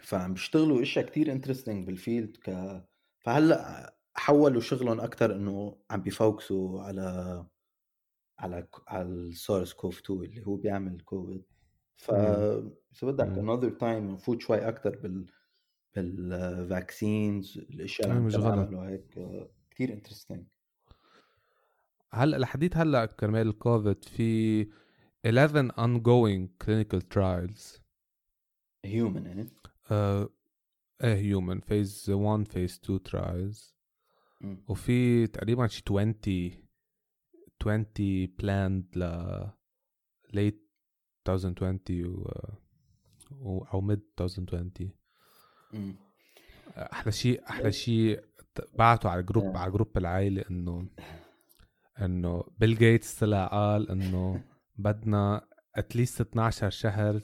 فعم 0.00 0.34
بيشتغلوا 0.34 0.82
إشياء 0.82 1.06
كتير 1.06 1.32
interesting 1.32 1.86
بال 1.86 2.00
field 2.00 2.36
ك 2.36 2.50
فهلأ 3.18 3.94
حولوا 4.14 4.60
شغلهم 4.60 5.00
أكثر 5.00 5.36
إنه 5.36 5.76
عم 5.90 6.02
بي 6.02 6.22
focus 6.22 6.72
وا 6.72 6.82
على 6.82 7.46
على 8.38 8.68
على 8.88 9.08
ال 9.08 9.72
SARS-CoV 9.72 10.00
2 10.00 10.22
اللي 10.24 10.46
هو 10.46 10.56
بيعمل 10.56 11.00
كوفيد 11.00 11.44
ف 11.96 12.10
اذا 12.10 12.72
بدك 13.02 13.38
another 13.38 13.70
time 13.70 14.10
نفوت 14.10 14.40
شوي 14.42 14.68
أكثر 14.68 14.96
بال 14.96 15.26
بال 16.02 16.33
vaccines 16.33 17.58
الاشياء 17.58 18.10
اللي 18.10 18.18
عم 18.18 18.28
بيعملوا 18.28 18.88
هيك 18.88 19.18
كثير 19.70 19.92
interesting 19.92 20.46
هلأ 22.12 22.36
الحديث 22.36 22.76
هلأ 22.76 23.06
كرمال 23.06 23.48
الكوفيد 23.48 24.04
في 24.04 24.68
11 25.26 25.68
ongoing 25.72 26.48
clinical 26.64 27.02
trials. 27.14 27.80
human 28.84 29.26
يعني 29.26 29.46
آه 29.90 30.28
إيه 31.04 31.14
human 31.14 31.60
phase 31.60 32.10
1 32.10 32.48
phase 32.48 32.80
2 32.84 33.02
trials 33.02 33.76
وفي 34.68 35.26
تقريبا 35.26 35.66
شي 35.66 35.82
20 35.86 36.14
20 37.60 37.86
planned 38.38 38.98
ل 38.98 39.04
late 40.28 40.68
2020 41.28 41.80
و, 42.04 42.30
و 43.30 43.64
أو 43.64 43.94
mid 43.94 44.00
2020 44.20 44.97
أحلى 46.76 47.12
شيء 47.12 47.42
أحلى 47.50 47.72
شيء 47.72 48.20
بعتوا 48.78 49.10
على 49.10 49.22
group 49.22 49.56
على 49.56 49.70
group 49.72 49.98
العائلة 49.98 50.44
إنه 50.50 50.86
إنه 52.02 52.44
بيل 52.58 52.78
جيتس 52.78 53.18
طلع 53.18 53.46
قال 53.46 53.90
إنه 53.90 54.42
بدنا 54.76 55.44
at 55.74 55.87
least 55.87 56.20
12 56.20 56.70
شهر 56.70 57.20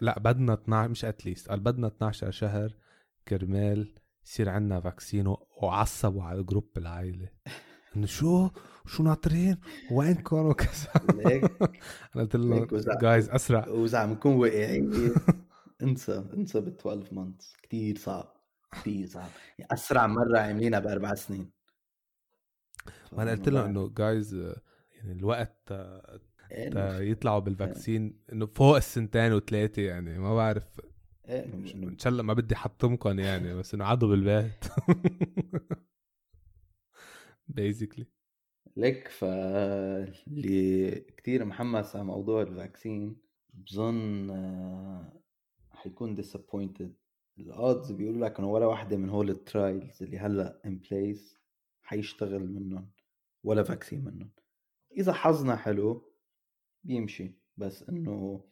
لا 0.00 0.18
بدنا 0.18 0.54
12 0.54 0.88
مش 0.88 1.04
at 1.04 1.17
least 1.17 1.48
قال 1.48 1.60
بدنا 1.60 1.86
12 1.86 2.30
شهر 2.30 2.74
كرمال 3.28 3.94
يصير 4.26 4.48
عندنا 4.48 4.80
vaccine 4.80 5.34
وعصبوا 5.62 6.22
على 6.22 6.42
group 6.42 6.68
العائلة. 6.76 7.28
إنه 7.96 8.06
شو؟ 8.06 8.48
شو 8.86 9.02
ناطرين؟ 9.02 9.56
وينكم 9.90 10.36
وكذا 10.36 10.90
أنا 12.16 12.22
قلت 12.22 12.36
له 12.36 12.68
جايز 13.00 13.30
أسرع. 13.30 13.68
واذا 13.68 13.98
عم 13.98 14.12
نكون 14.12 14.34
واقعيين 14.34 15.14
انسى 15.82 16.24
انسى 16.34 16.60
ب 16.60 16.68
12 16.68 17.14
months 17.14 17.56
كثير 17.62 17.98
صعب 17.98 18.36
كثير 18.72 19.06
صعب. 19.06 19.30
يعني 19.58 19.72
أسرع 19.72 20.06
مرة 20.16 20.38
عاملينها 20.38 20.78
بأربع 20.78 21.14
سنين. 21.14 21.50
وأنا 23.12 23.30
قلت 23.30 23.48
له 23.48 23.66
إنه 23.66 23.88
جايز 23.88 24.34
يعني 24.92 25.12
الوقت 25.12 25.72
إيه، 26.52 27.00
يطلعوا 27.00 27.38
بال 27.38 27.56
vaccine 27.56 28.20
إنه 28.32 28.46
فوق 28.46 28.76
السنتين 28.76 29.32
وثلاثه 29.32 29.82
يعني 29.82 30.18
ما 30.18 30.34
بعرف. 30.34 30.80
إيه، 31.28 31.44
إن 31.44 31.98
شاء 31.98 32.12
الله 32.12 32.22
ما 32.22 32.34
بدي 32.34 32.56
حطمكم 32.56 33.18
يعني 33.18 33.54
بس 33.54 33.74
إنه 33.74 33.84
قعدوا 33.84 34.08
بالبيت. 34.08 34.64
basically 37.48 38.06
لك 38.76 39.08
فاللي 39.08 40.90
كثير 41.16 41.44
محمس 41.44 41.96
على 41.96 42.04
موضوع 42.04 42.42
ال 42.42 42.51
vaccine 42.51 43.16
بظن 43.54 44.30
آه، 44.30 45.12
حيكون 45.86 46.16
disappointed. 46.16 46.90
ال 47.38 47.49
odds 47.49 47.92
بيقولوا 47.92 48.26
لك 48.26 48.38
إنه 48.38 48.50
ولا 48.50 48.66
واحدة 48.66 48.96
من 48.96 49.08
هول 49.10 49.30
ال 49.30 49.40
trials 49.40 50.02
اللي 50.02 50.18
هلأ 50.18 50.60
in 50.64 50.78
place 50.78 51.38
حيشتغل 51.82 52.48
منهم 52.48 52.90
ولا 53.44 53.62
vaccine 53.62 54.04
منهم. 54.04 54.30
إذا 54.96 55.12
حظنا 55.12 55.56
حلو 55.56 56.12
بيمشي. 56.84 57.34
بس 57.56 57.82
إنه 57.82 58.44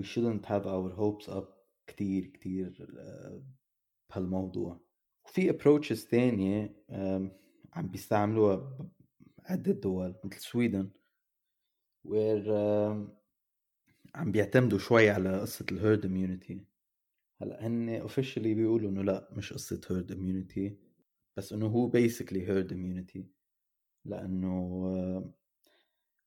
we 0.00 0.02
shouldn't 0.02 0.46
have 0.46 0.64
our 0.64 0.96
hopes 0.96 1.30
up 1.30 1.44
كتير 1.86 2.26
كتير 2.26 2.94
آه، 2.98 3.42
بهالموضوع. 4.10 4.80
وفي 5.24 5.52
approaches 5.52 6.10
تانية 6.10 6.84
عم 7.72 7.88
بيستعملوها 7.88 8.88
بعدة 9.38 9.72
دول 9.72 10.14
مثل 10.24 10.40
Sweden 10.40 10.90
where 12.04 12.52
عم 14.18 14.32
بيعتمدوا 14.32 14.78
شوي 14.78 15.10
على 15.10 15.40
قصة 15.40 15.66
ال 15.72 15.78
herd 15.78 16.04
immunity 16.04 16.64
هلأ 17.40 17.66
هن 17.66 17.88
officially 17.88 18.54
بيقولوا 18.54 18.90
إنه 18.90 19.02
لأ 19.02 19.28
مش 19.32 19.52
قصة 19.52 19.80
herd 19.90 20.12
immunity 20.12 20.76
بس 21.36 21.52
إنه 21.52 21.66
هو 21.66 21.86
basically 21.86 22.48
herd 22.48 22.72
immunity 22.72 23.26
لأنه 24.04 25.32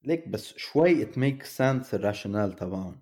ليك 0.03 0.27
بس 0.27 0.57
شوي 0.57 1.01
it 1.03 1.17
make 1.17 1.43
sense 1.43 1.93
ال 1.93 1.99
rationale 1.99 2.53
تبعهم. 2.55 3.01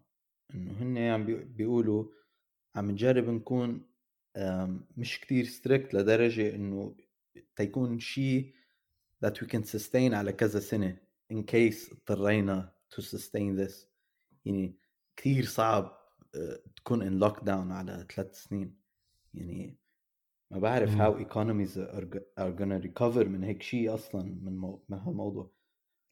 إنه 0.56 0.72
هن 0.72 0.98
عم 0.98 1.26
بيقولوا 1.26 2.06
عم 2.76 2.92
نجرب 2.92 3.30
نكون 3.30 3.86
مش 4.98 5.20
كتير 5.20 5.46
strict 5.46 5.94
لدرجة 5.94 6.56
إنه 6.56 6.96
تيكون 7.56 8.00
شيء 8.00 8.54
that 9.26 9.30
we 9.34 9.46
can 9.46 9.64
sustain 9.64 10.14
على 10.14 10.34
كذا 10.34 10.60
سنة 10.60 10.98
in 11.34 11.38
case 11.38 11.92
اضطرينا 11.92 12.74
to 12.96 13.02
sustain 13.02 13.56
this. 13.56 13.89
يعني 14.46 14.76
كثير 15.18 15.46
صعب 15.46 16.00
آه، 16.36 16.60
تكون 16.76 17.02
in 17.02 17.24
lockdown 17.24 17.72
على 17.72 18.08
ثلاث 18.16 18.44
سنين. 18.44 18.80
يعني 19.34 19.78
ما 20.52 20.60
بعرف 20.60 20.96
economies 20.98 21.74
are, 21.78 22.20
are 22.40 22.60
gonna 22.60 22.88
recover 22.88 23.26
من 23.28 23.44
هيك 23.44 23.62
شيء 23.62 23.94
أصلا 23.94 24.24
من 24.24 24.58
مو... 24.58 24.84
من 24.90 24.98
هالموضوع. 24.98 25.52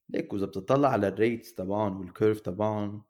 ليك 0.10 0.34
وإذا 0.34 0.46
بتطلع 0.46 0.90
على 0.90 1.08
ال 1.08 1.15
rates 1.15 1.54
تبعهم 1.54 2.00
وال 2.00 2.11
curve 2.11 2.40
تبعهم 2.40 3.04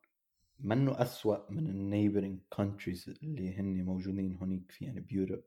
منه 0.59 1.01
أسوأ 1.01 1.51
من 1.51 1.67
ال 1.67 1.73
neighboring 1.73 2.39
countries 2.49 3.13
اللي 3.23 3.53
هن 3.53 3.85
موجودين 3.85 4.35
هونيك 4.35 4.71
في 4.71 4.85
يعني 4.85 4.99
ب 4.99 5.06
Europe 5.06 5.43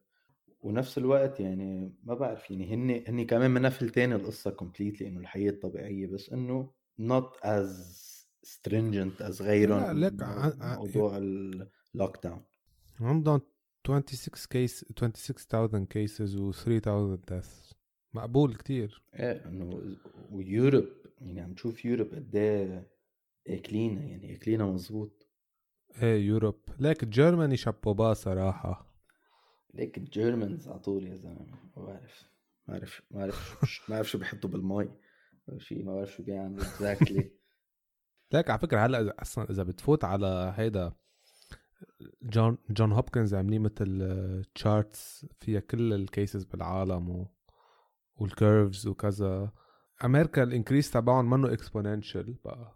ونفس 0.61 0.99
الوقت 0.99 1.41
يعني 1.41 1.93
ما 2.03 2.15
بعرف 2.15 2.51
يعني 2.51 2.75
هن 2.75 3.05
هن 3.09 3.27
كمان 3.27 3.51
من 3.51 3.63
نفل 3.63 4.13
القصة 4.13 4.51
completely 4.51 5.09
إنه 5.09 5.21
الحياة 5.21 5.51
الطبيعية 5.51 6.07
بس 6.07 6.33
إنه 6.33 6.71
not 7.01 7.41
as 7.45 8.10
stringent 8.47 9.23
as 9.23 9.43
غيرهم 9.43 9.99
لك 9.99 10.13
موضوع 10.59 11.17
ال 11.17 12.23
lockdown 12.25 12.43
عندهم 13.01 13.41
26 13.87 14.47
case 14.51 14.85
26000 15.17 15.77
cases 15.89 16.37
و 16.37 16.53
3000 16.53 17.21
death 17.29 17.73
مقبول 18.15 18.55
كتير. 18.57 19.03
إيه 19.15 19.47
إنه 19.47 19.97
و 20.31 20.38
Europe 20.38 20.85
يعني 21.21 21.41
عم 21.41 21.55
تشوف 21.55 21.85
Europe 21.85 22.15
قد 22.15 22.37
إيه 22.37 22.91
اكلينا 23.47 24.05
يعني 24.05 24.37
اكلينا 24.37 24.65
مزبوط 24.67 25.27
إيه 26.03 26.27
Europe. 26.27 26.61
ليك 26.79 27.05
Germany 27.05 27.57
chapeau 27.57 27.97
bas 27.97 28.15
صراحة. 28.15 28.91
ليك 29.75 29.99
ال 29.99 30.07
Germans 30.07 30.69
على 30.69 30.79
طول 30.79 31.07
يا 31.07 31.15
زلمة. 31.15 31.47
ما 31.77 31.83
بعرف. 31.85 32.25
ما 32.69 32.75
بعرف 32.75 33.03
ما 33.11 33.19
بعرف 33.19 33.59
ما 33.89 33.95
بعرف 33.95 34.11
شو 34.11 34.19
بحطوا 34.19 34.51
بالمي. 34.51 34.89
شيء 35.59 35.85
ما 35.85 35.95
بعرف 35.95 36.13
شو 36.13 36.23
بيعملوا 36.23 36.65
exactly 36.65 37.31
ليك 38.33 38.51
على 38.51 38.59
فكرة 38.59 38.87
هلأ 38.87 39.23
أصلا 39.23 39.51
إذا 39.51 39.63
بتفوت 39.63 40.05
على 40.05 40.55
هيدا 40.57 40.93
جون 42.23 42.59
جون 42.71 42.93
هوبكنز 42.93 43.35
عاملين 43.35 43.63
مثل 43.63 44.45
charts 44.55 45.27
فيها 45.41 45.61
كل 45.61 45.93
ال 45.93 46.01
cases 46.01 46.45
بالعالم 46.45 47.11
و... 47.11 47.27
وال 48.17 48.34
curves 48.34 48.87
وكذا. 48.87 49.53
أمريكا 50.05 50.43
ال 50.43 50.48
increase 50.48 50.91
تبعهم 50.91 51.31
منه 51.31 51.53
exponential 51.53 52.35
بقى. 52.45 52.75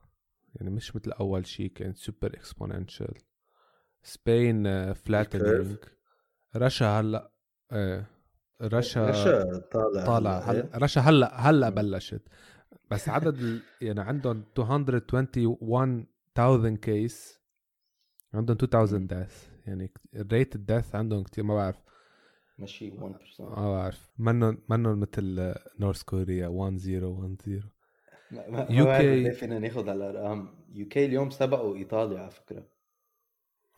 يعني 0.55 0.71
مش 0.71 0.97
مثل 0.97 1.13
أول 1.13 1.47
شيء 1.47 1.71
كان 1.73 1.95
super 1.95 2.27
exponential 2.35 3.15
it's 4.03 4.48
been 4.48 4.93
flattening 4.93 5.77
Russia 6.57 6.87
هلأ 7.01 7.31
إيه 7.73 8.07
Russia 8.63 9.11
Russia 9.11 9.59
طالع 9.59 10.07
طالع. 10.07 10.39
هلأ 10.39 10.71
رشا 10.75 11.01
هلأ 11.01 11.41
هلأ 11.41 11.69
بلشت. 11.69 12.23
بس 12.91 13.09
عدد 13.09 13.39
ال... 13.39 13.63
يعني 13.81 14.01
عندهم 14.01 14.45
221000 14.59 16.81
كيس 16.81 17.41
عندهم 18.35 18.57
2000 18.75 18.99
ديث 18.99 19.49
يعني 19.67 19.93
ال 20.15 20.23
rate 20.23 20.57
ال 20.57 20.63
death 20.63 20.95
عندهم 20.95 21.23
كتير 21.23 21.45
ما 21.45 21.55
بعرف. 21.55 21.77
ماشي 22.59 22.91
1% 22.91 22.95
ما 23.41 23.73
بعرف. 23.73 24.11
منهم 24.19 24.59
منهم 24.69 25.01
مثل 25.01 25.55
North 25.79 26.03
Korea 26.03 26.49
1 26.49 26.77
0 26.77 27.05
1 27.05 27.43
0 27.43 27.71
UK 28.71 29.33
فينا 29.33 29.59
ناخذ 29.59 29.89
على 29.89 30.11
الارقام 30.11 30.55
UK 30.73 31.05
اليوم 31.05 31.31
سبقوا 31.31 31.77
إيطاليا 31.77 32.21
على 32.21 32.31
فكرة. 32.31 32.67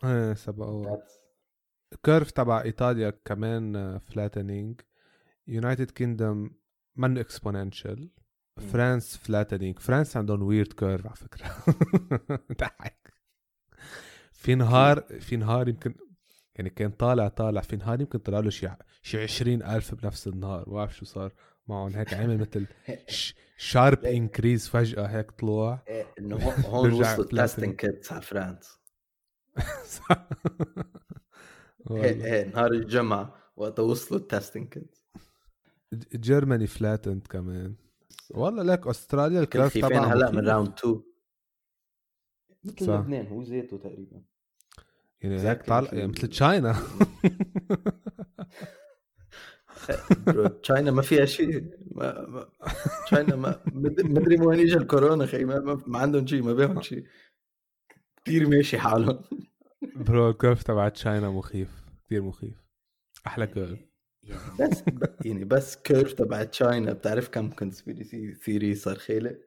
إيه 0.03 0.33
سبقوا. 0.33 0.97
ال 1.93 1.99
curve 1.99 2.31
تبع 2.31 2.61
إيطاليا 2.61 3.13
كمان 3.25 3.99
flattening 3.99 4.81
United 5.47 5.91
Kingdom 5.91 6.49
منه 6.95 7.21
exponential 7.21 8.09
فرانس 8.59 9.17
flattening 9.17 9.79
فرانس 9.79 10.17
عندهم 10.17 10.43
weird 10.43 10.73
curve 10.73 11.05
على 11.05 11.15
فكرة. 11.15 11.45
ضحك. 12.59 13.13
في 14.31 14.55
نهار 14.55 15.01
في 15.19 15.37
نهار 15.37 15.69
يمكن 15.69 15.95
يعني 16.55 16.69
كان 16.69 16.91
طالع 16.91 17.27
طالع. 17.27 17.61
في 17.61 17.75
نهار 17.75 18.01
يمكن 18.01 18.19
طلع 18.19 18.39
له 18.39 18.49
شي 18.49 18.69
شي 19.01 19.23
20000 19.23 19.95
بنفس 19.95 20.27
النهار. 20.27 20.69
ما 20.69 20.75
بعرف 20.75 20.95
شو 20.95 21.05
صار 21.05 21.33
معهم. 21.67 21.95
هيك 21.95 22.13
عامل 22.13 22.37
مثل 22.37 22.65
sharp 23.57 24.05
increase 24.05 24.67
فجأة. 24.67 25.05
هيك 25.05 25.31
طلوع. 25.31 25.79
إيه، 25.87 26.05
إنه 26.19 26.35
هون 26.65 26.93
وصلوا 26.99 27.25
التستنج 27.25 27.75
كيتس 27.75 28.11
على 28.11 28.21
فرانس. 28.21 28.79
إيه 31.91 32.25
إيه 32.25 32.45
نهار 32.45 32.71
الجمعة 32.71 33.35
وقت 33.55 33.79
وصلوا 33.79 34.19
ال 34.19 34.25
testing 34.25 34.67
kits 34.67 35.07
جيرماني 36.15 36.67
flattened 36.67 37.27
كمان. 37.27 37.75
والله 38.31 38.63
لك 38.63 38.87
أستراليا 38.87 39.39
ال 39.39 39.45
curve 39.45 39.73
تبعها 39.73 40.13
هلا 40.13 40.31
من 40.31 40.47
round 40.47 40.73
2 40.79 41.01
مثل 42.63 42.91
لبنان 42.91 43.27
هو 43.27 43.43
زيته 43.43 43.77
تقريبا. 43.77 44.21
يعني 45.21 45.39
هيك 45.39 45.61
طالع 45.61 45.93
يعني 45.93 46.07
مثل 46.07 46.27
China. 46.27 46.75
China 50.63 50.91
ما 50.91 51.01
فيها 51.01 51.25
شيء. 51.25 51.63
ما 51.91 52.49
China 53.05 53.35
ما 53.35 53.61
مدري 53.73 54.41
وين 54.41 54.59
اجى 54.59 54.77
الكورونا 54.77 55.25
خي 55.25 55.45
ما, 55.45 55.81
ما, 55.87 55.99
عندهم 55.99 56.27
شيء 56.27 56.43
ما 56.43 56.53
بيهم 56.53 56.81
شيء. 56.81 57.05
كثير 58.25 58.49
ماشي 58.49 58.77
حالهم. 58.77 59.21
bro 59.95 60.29
ال 60.29 60.35
curve 60.35 60.63
تبع 60.63 60.89
China 60.89 61.29
مخيف 61.29 61.85
كثير 62.05 62.21
مخيف. 62.21 62.63
أحلى 63.27 63.47
curve 63.47 63.69
يعني 63.69 63.86
بس 64.59 64.83
يعني 65.25 65.45
بس 65.45 65.75
curve 65.75 66.13
تبع 66.13 66.43
China 66.43 66.93
بتعرف 66.93 67.29
كم 67.29 67.49
conspiracy 67.49 68.33
theory 68.33 68.75
صار 68.75 68.95
خالق 68.95 69.39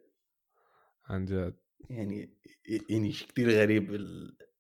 عن 1.07 1.25
جد. 1.25 1.55
يعني 1.91 2.39
يعني 2.89 3.13
شيء 3.13 3.29
كثير 3.29 3.51
غريب 3.51 3.95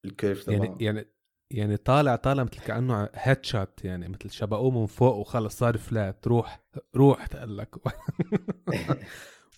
ال 0.05 0.11
curve 0.11 0.45
تبعه 0.45 0.57
يعني 0.57 0.85
يعني 0.85 1.07
يعني 1.51 1.77
طالع 1.77 2.17
طالع 2.17 2.43
مثل 2.43 2.61
كأنه 2.61 3.09
headshot 3.15 3.85
يعني 3.85 4.09
مثل 4.09 4.31
شبقوه 4.31 4.71
من 4.71 4.87
فوق 4.87 5.15
وخلص 5.17 5.59
صار 5.59 5.79
flat 5.79 6.27
روح 6.27 6.65
روح 6.97 7.27
تقول 7.27 7.59
لك. 7.59 7.77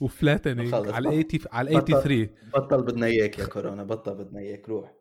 و 0.00 0.07
flattening 0.07 0.74
على 0.74 1.24
80 1.24 1.24
على 1.52 1.70
83 1.70 2.28
بطل 2.54 2.82
بدنا 2.82 3.06
إياك 3.06 3.38
يا 3.38 3.44
كورونا 3.46 3.82
بطل 3.84 4.14
بدنا 4.14 4.40
إياك 4.40 4.68
روح. 4.68 4.92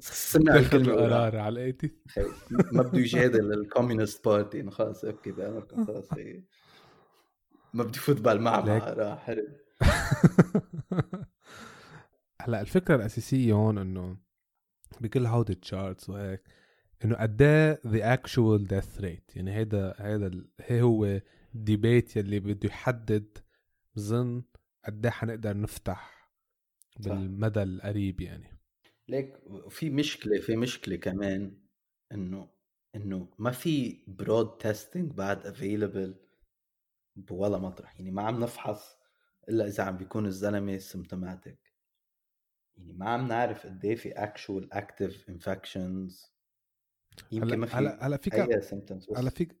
سمع 0.00 0.54
الكلمة 0.54 0.94
قرار 0.94 1.36
على 1.36 1.72
80 1.72 2.32
ما 2.72 2.82
بده 2.82 2.98
يجادل 2.98 3.52
ال 3.52 3.59
communist 3.59 4.24
party. 4.24 4.60
إنه 4.60 4.70
خلص 4.70 5.04
okay 5.04 5.32
بامريكا 5.32 5.84
خلص 5.84 6.08
ما 7.74 7.84
بدي 7.84 7.98
football 7.98 8.40
معها 8.40 8.94
راح 8.94 9.30
هرب 9.30 9.64
هلأ 12.42 12.60
الفكرة 12.60 12.94
الأساسية 12.94 13.52
هون 13.52 13.78
إنه 13.78 14.16
بكل 15.00 15.26
هودي 15.26 15.52
ال 15.52 15.60
charts 15.60 16.10
وهيك 16.10 16.42
إنه 17.04 17.16
قد 17.16 17.42
إيه 17.42 17.80
the 17.86 18.12
actual 18.12 18.66
death 18.66 19.00
rate 19.00 19.36
يعني 19.36 19.54
هيدا 19.54 19.94
هيدا 19.98 20.44
هي 20.60 20.82
هو 20.82 21.20
debate 21.54 22.16
يلي 22.16 22.40
بده 22.40 22.68
يحدد 22.68 23.38
بظن 23.96 24.42
قد 24.86 25.06
إيه 25.06 25.12
حنقدر 25.12 25.56
نفتح 25.56 26.30
بالمدى 27.00 27.62
القريب 27.62 28.20
يعني. 28.20 28.53
ليك 29.08 29.36
في 29.68 29.90
مشكلة 29.90 30.40
في 30.40 30.56
مشكلة 30.56 30.96
كمان 30.96 31.58
إنه 32.12 32.48
إنه 32.94 33.28
ما 33.38 33.50
في 33.50 34.04
broad 34.06 34.58
testing 34.58 35.12
بعد 35.12 35.46
available 35.46 36.14
بولا 37.16 37.58
مطرح 37.58 37.96
يعني 37.96 38.10
ما 38.10 38.22
عم 38.22 38.40
نفحص 38.40 38.96
إلا 39.48 39.66
إذا 39.66 39.82
عم 39.82 39.96
بيكون 39.96 40.26
الزلمة 40.26 40.78
symptomatic 40.78 41.74
يعني 42.76 42.92
ما 42.92 43.10
عم 43.10 43.28
نعرف 43.28 43.66
قد 43.66 43.84
إيه 43.84 43.96
في 43.96 44.12
actual 44.12 44.72
active 44.72 45.28
infections 45.28 46.34
يمكن 47.32 47.56
ما 47.58 47.66
في 47.66 47.76
هلأ 47.76 48.06
هلأ 48.06 48.16
فيك 48.16 48.34
هلأ 48.34 49.30
فيك 49.30 49.56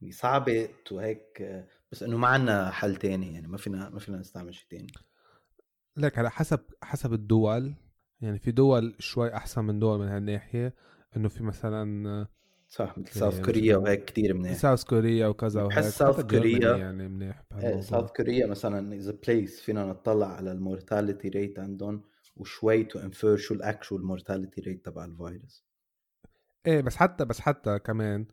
يعني 0.00 0.12
صعبة 0.12 0.68
وهيك 0.92 1.42
بس 1.92 2.02
إنه 2.02 2.16
ما 2.16 2.28
عندنا 2.28 2.70
حل 2.70 2.96
تاني 2.96 3.34
يعني 3.34 3.48
ما 3.48 3.56
فينا 3.56 3.88
ما 3.88 3.98
فينا 3.98 4.18
نستعمل 4.18 4.54
شيء 4.54 4.66
تاني. 4.70 4.92
لك 5.96 6.18
على 6.18 6.30
حسب 6.30 6.60
حسب 6.82 7.12
الدول 7.12 7.74
يعني 8.20 8.38
في 8.38 8.50
دول 8.50 8.94
شوي 8.98 9.34
أحسن 9.34 9.64
من 9.64 9.78
دول 9.78 9.98
من 9.98 10.08
هالناحية 10.08 10.74
إنه 11.16 11.28
في 11.28 11.42
مثلا 11.42 12.26
صح 12.68 12.98
مثل 12.98 13.12
South 13.12 13.40
Korea 13.40 13.76
وهيك 13.76 14.04
كثير 14.04 14.34
منيح. 14.34 14.54
South 14.54 14.84
Korea 14.84 15.26
وكذا 15.26 15.62
وهيك 15.62 15.78
بحس 15.78 15.98
South 15.98 16.20
Korea 16.20 16.76
يعني 16.76 17.08
منيح 17.08 17.42
South 17.80 18.10
Korea 18.10 18.46
مثلا 18.46 18.94
at 18.94 19.18
least 19.26 19.60
فينا 19.60 19.84
نطلع 19.86 20.26
على 20.26 20.52
ال 20.52 20.60
mortality 20.60 21.28
rate 21.28 21.58
عندهم 21.58 22.02
وشوي 22.36 22.84
to 22.84 22.98
infer 22.98 23.36
شو 23.36 23.54
ال 23.54 23.61
actual 23.61 24.04
mortality 24.04 24.60
rate 24.60 24.84
تبع 24.84 25.04
الفيروس. 25.04 25.64
إيه 26.66 26.80
بس 26.80 26.96
حتى 26.96 27.24
بس 27.24 27.40
حتى 27.40 27.78
كمان 27.78 28.26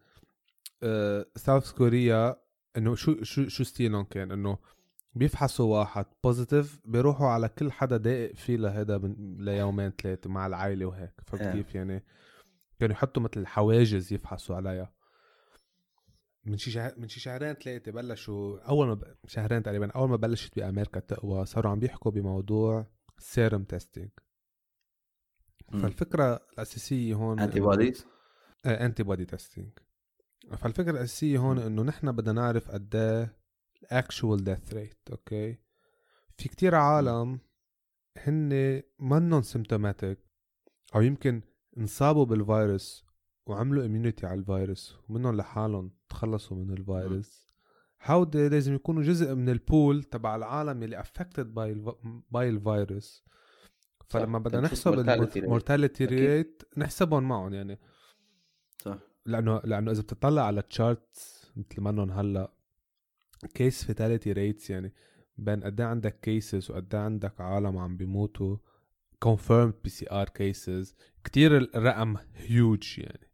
South 1.36 1.72
Korea 1.72 2.36
إنه 2.78 2.96
شو 2.96 3.24
شو 3.24 3.48
شو 3.48 3.64
style 3.64 3.92
هم 3.92 4.04
كان؟ 4.04 4.32
إنه 4.32 4.58
بيفحصوا 5.16 5.80
واحد 5.80 6.06
positive 6.24 6.80
بيروحوا 6.86 7.28
على 7.28 7.50
كل 7.50 7.72
حدا 7.72 7.98
داقق 7.98 8.36
فيه 8.36 8.58
لهذا 8.58 8.98
ليومين 9.40 9.90
ثلاثة 9.90 10.30
مع 10.30 10.48
العائلة 10.48 10.86
وهيك. 10.86 11.14
فهمت 11.26 11.42
إيه. 11.42 11.52
كيف 11.52 11.76
يعني؟ 11.76 12.04
كانوا 12.80 12.96
يحطوا 12.96 13.24
مثل 13.24 13.48
حواجز 13.48 14.14
يفحصوا 14.14 14.56
عليها 14.56 14.94
من 16.46 16.58
شي 16.58 16.72
شهر 16.72 16.94
من 16.98 17.08
شي 17.08 17.20
شهرين 17.20 17.54
ثلاثة 17.54 17.92
بلشوا 17.92 18.60
أول 18.60 18.88
ما 18.88 18.94
ب... 18.94 19.04
شهرين 19.28 19.64
تقريبا 19.64 19.92
أول 19.92 20.10
ما 20.10 20.16
بلشت 20.16 20.56
بأمريكا 20.56 21.00
تقوى 21.00 21.46
صاروا 21.46 21.72
عم 21.72 21.80
بيحكوا 21.80 22.12
بموضوع 22.12 22.88
serum 23.18 23.64
testing. 23.64 24.10
فالفكرة 25.72 26.40
الأساسية 26.54 27.14
هون 27.14 27.40
antibodies 27.40 28.06
antibody 28.66 29.26
testing 29.26 29.72
فالفكرة 30.58 30.92
الأساسية 30.92 31.38
هون 31.38 31.60
إنه 31.60 31.84
نحن 31.84 32.12
بدنا 32.12 32.42
نعرف 32.42 32.72
قد 32.72 32.96
إيه 32.96 33.45
ال 33.86 33.94
actual 33.94 34.44
death 34.44 34.74
rate 34.74 35.00
okay 35.12 35.58
في 36.38 36.50
كتير 36.50 36.76
عالم 36.76 37.40
هن 38.18 38.82
منن 39.00 39.42
symptomatic 39.42 40.20
أو 40.96 41.02
يمكن 41.02 41.42
انصابوا 41.78 42.26
بالفيروس 42.26 43.06
وعملوا 43.46 43.86
immunity 43.86 44.26
على 44.26 44.40
الفيروس 44.40 44.98
ومنهم 45.10 45.36
لحالهم 45.36 45.92
تخلصوا 46.10 46.58
من 46.58 46.72
الفيروس. 46.72 47.46
هودي 48.04 48.50
لازم 48.50 48.74
يكونوا 48.74 49.04
جزء 49.04 49.36
من 49.36 49.50
ال 49.50 49.60
pool 49.60 50.04
تبع 50.04 50.36
العالم 50.36 50.84
اللي 50.84 51.00
affected 51.00 51.54
by 51.54 51.84
by 52.32 52.50
الفيروس. 52.50 53.26
فلما 54.10 54.40
بدنا 54.40 54.62
نحسب 54.62 55.06
rate. 55.06 55.38
ال 55.38 55.44
mortality. 55.44 56.06
rate 56.06 56.64
نحسبهم 56.78 57.24
معهم 57.24 57.54
يعني. 57.54 57.80
صح. 58.78 58.98
لأنه 59.26 59.62
لأنه 59.64 59.92
إذا 59.92 60.02
بتطلع 60.02 60.42
على 60.42 60.62
chart 60.62 61.18
مثل 61.56 61.82
ما 61.82 61.90
إنهم 61.90 62.12
هلأ 62.12 62.55
case 63.54 63.84
fatality 63.86 64.32
rates 64.32 64.70
يعني 64.70 64.94
بين 65.38 65.64
قد 65.64 65.82
إيه 65.82 65.88
عندك 65.88 66.20
cases 66.20 66.72
وقد 66.72 66.96
إيه 66.96 67.02
عندك 67.02 67.42
عالم 67.42 67.78
عم 67.78 67.98
بيموتوا 67.98 68.58
confirmed 69.26 69.74
PCR 69.84 70.30
cases 70.30 70.96
كثير 71.24 71.58
الرقم 71.58 72.16
هيوج 72.36 73.00
يعني. 73.00 73.30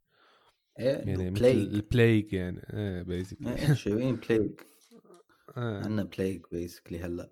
إيه 0.80 0.86
يعني 1.10 1.30
مثل 1.32 1.40
plague 1.40 1.58
ال 1.74 1.82
plague 1.82 2.34
يعني. 2.34 2.62
إيه 2.74 3.02
basically 3.04 3.76
شايفين 3.76 4.16
plague. 4.16 4.68
عندنا 5.58 6.04
plague 6.04 6.52
basically 6.52 7.00
هلأ. 7.00 7.32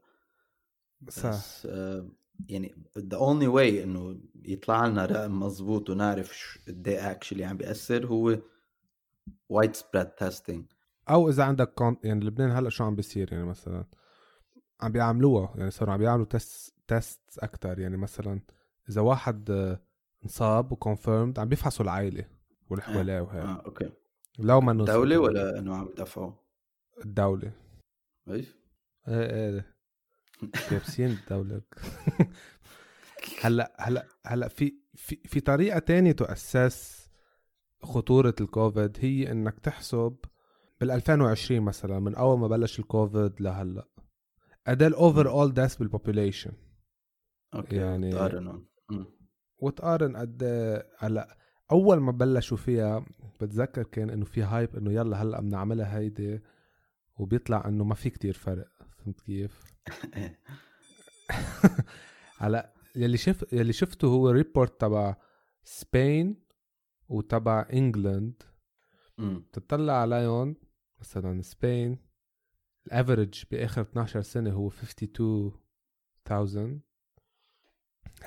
صح. 1.10 1.29
بس 1.29 1.65
آه 1.65 2.10
يعني 2.49 2.75
the 2.97 3.17
only 3.17 3.47
way 3.55 3.84
إنه 3.84 4.19
يطلع 4.45 4.88
لنا 4.88 5.05
رقم 5.05 5.39
مزبوط 5.39 5.89
ونعرف 5.89 6.38
شو- 6.38 6.60
قد 6.67 6.88
إيه 6.88 7.12
actually 7.12 7.45
عم 7.45 7.58
بيأثر 7.58 8.05
هو 8.08 8.39
وايد 9.49 9.75
سبريد 9.75 10.05
تيستينج 10.08 10.65
أو 11.10 11.30
إذا 11.30 11.43
عندك 11.43 11.74
كون... 11.74 11.98
يعني 12.04 12.26
لبنان 12.26 12.52
هلأ 12.52 12.69
شو 12.69 12.84
عم 12.84 12.95
بيصير؟ 12.95 13.34
يعني 13.34 13.45
مثلا 13.45 13.86
عم 14.82 14.91
بيعملوها 14.91 15.54
يعني 15.56 15.72
صاروا 15.72 15.93
عم 15.93 16.00
بيعملوا 16.00 16.26
test 16.26 16.76
test 16.88 17.22
أكثر 17.39 17.80
يعني 17.80 17.98
مثلا 17.98 18.41
إذا 18.89 19.02
واحد 19.02 19.52
آه، 19.52 19.82
انصاب 20.24 20.72
و 20.72 20.78
confirmed 20.78 21.39
عم 21.39 21.50
بيفحصوا 21.50 21.86
العائلة 21.86 22.26
واللي 22.69 22.84
حواليه 22.84 23.22
وهيك. 23.22 23.45
آه 23.45 23.62
okay. 23.65 23.89
لو 24.39 24.62
ما 24.62 24.74
دولة 24.74 25.17
ولا 25.17 25.60
إنه 25.60 25.76
عم 25.76 25.88
يدفعوا؟ 25.88 26.32
الدولة. 27.06 27.52
كيف؟ 28.26 28.60
إيه 29.08 29.56
إيه 29.56 29.76
كابسين 30.69 31.12
الدولة. 31.12 31.62
هلأ 33.41 33.76
هلأ 33.80 34.06
هلأ 34.26 34.48
في 34.48 34.76
في 34.95 35.15
في 35.26 35.39
طريقة 35.39 35.80
تانية 35.80 36.12
ت 36.12 36.26
assess 36.26 37.10
خطورة 37.84 38.36
الكوفيد 38.41 38.98
هي 39.02 39.32
إنك 39.32 39.60
تحسب 39.60 40.15
بال 40.80 40.92
2020 40.92 41.62
مثلا 41.62 42.00
من 42.00 42.15
أول 42.15 42.39
ما 42.39 42.48
بلش 42.48 42.80
الكوفيد 42.80 43.42
لهلأ 43.42 43.88
قد 44.68 44.84
ال 44.84 44.89
overall 44.89 45.30
deaths 45.30 45.76
بال 45.76 45.88
population 45.88 46.52
okay 47.56 47.76
يعني- 47.76 48.10
مم. 48.89 49.06
وتقارن 49.58 50.18
قد 50.18 50.44
إيه- 50.44 51.04
هلأ 51.04 51.38
أول 51.72 51.98
ما 52.00 52.12
بلشوا 52.12 52.58
فيها 52.58 53.06
بتذكر 53.42 53.84
كان 53.84 54.10
إنه 54.10 54.26
في 54.26 54.42
hype 54.43 54.76
إنه 54.76 54.92
يلا 54.94 55.22
هلأ 55.22 55.42
بنعملها 55.42 55.98
هيدي 55.98 56.39
وبيطلع 57.18 57.68
إنه 57.68 57.84
ما 57.84 57.96
في 57.96 58.10
كتير 58.10 58.34
فرق 58.34 58.68
فهمت 58.98 59.22
كيف؟ 59.22 59.63
هلأ 62.38 62.74
يلي 62.96 63.18
شف 63.18 63.54
يلي 63.54 63.74
شفته 63.74 64.08
هو 64.08 64.30
report 64.30 64.82
تبع 64.82 65.15
Spain 65.63 66.43
وتبع 67.10 67.68
England. 67.74 68.43
تطلع 69.54 69.94
عليهم 69.94 70.56
مثلا 71.02 71.42
Spain 71.41 71.98
ال 72.88 72.94
average 72.94 73.43
بآخر 73.52 73.82
12 73.82 74.22
سنة 74.22 74.52
هو 74.52 74.70
52000 74.70 76.80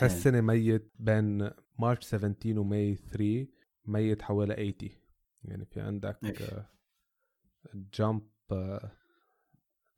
هالسنة 0.03 0.41
ميت 0.41 0.93
بين 0.99 1.51
March 1.79 2.05
17 2.05 2.59
و 2.59 2.68
May 2.68 2.97
3 2.97 3.47
ميت 3.85 4.23
حوالي 4.23 4.55
80 4.55 4.75
يعني 5.45 5.65
في 5.65 5.81
عندك. 5.81 6.19
jump 7.75 8.23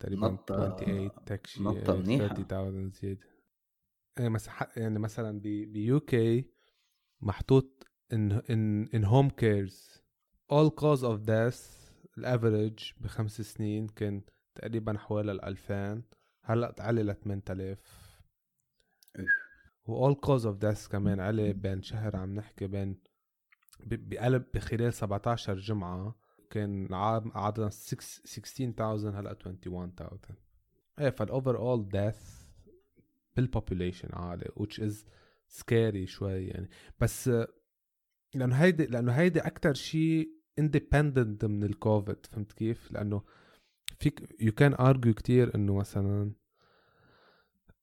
تقريبا 0.01 0.37
نطة- 0.37 0.45
28 0.47 1.11
تكشي 1.27 1.63
نطة 1.63 1.97
منيحة. 1.97 2.29
30000 2.29 2.95
زيادة. 2.95 3.21
إيه 4.21 4.29
مس 4.29 4.49
يعني 4.77 4.99
مثلا 4.99 5.41
ب 5.41 6.01
UK 6.01 6.51
محطوط 7.21 7.87
in 8.13 8.33
in 8.33 8.89
in 8.95 9.05
home 9.05 9.31
cares 9.31 10.03
all 10.53 10.71
cause 10.71 11.01
of 11.03 11.19
death 11.27 11.84
ال 12.19 12.28
average 12.28 12.93
بخمس 13.01 13.41
سنين 13.41 13.89
كان 13.89 14.23
تقريبا 14.55 14.99
حوالي 14.99 15.33
ال 15.33 15.45
2000 15.45 16.03
هلأ 16.43 16.71
تعلي 16.71 17.03
ل 17.03 17.15
8000 17.15 17.79
of. 19.19 19.29
و 19.87 20.09
all 20.13 20.17
cause 20.17 20.45
of 20.45 20.59
death 20.59 20.89
كمان 20.89 21.21
علي 21.21 21.53
بين 21.53 21.83
شهر 21.83 22.17
عم 22.17 22.35
نحكي 22.35 22.67
بين 22.67 23.03
بقلب 23.81 24.45
بخلال 24.55 24.95
17 24.95 25.59
جمعة 25.59 26.15
كان 26.51 26.95
عام 26.95 27.33
عدد 27.35 27.69
16000 27.69 28.81
هلأ 29.15 29.35
21000 29.35 30.33
إيه 30.99 31.11
فال 31.11 31.21
overall 31.21 31.57
death 31.57 32.45
بال 33.37 33.49
population 33.49 34.09
عالي 34.13 34.45
which 34.61 34.79
is 34.79 34.95
scary 35.61 36.05
شوي 36.05 36.47
يعني. 36.47 36.69
بس 37.01 37.31
لأنه 38.35 38.57
هيدي 38.57 38.87
لأنه 38.87 39.13
هيدي 39.13 39.41
أكثر 39.41 39.75
شيء 39.75 40.44
independent 40.61 41.45
من 41.45 41.65
الكوفيد 41.65 42.27
فهمت 42.27 42.53
كيف؟ 42.53 42.93
لأنه 42.93 43.23
فيك 43.99 44.37
you 44.41 44.53
can 44.53 44.75
argue 44.75 45.15
كتير 45.15 45.55
إنه 45.55 45.75
مثلا 45.75 46.33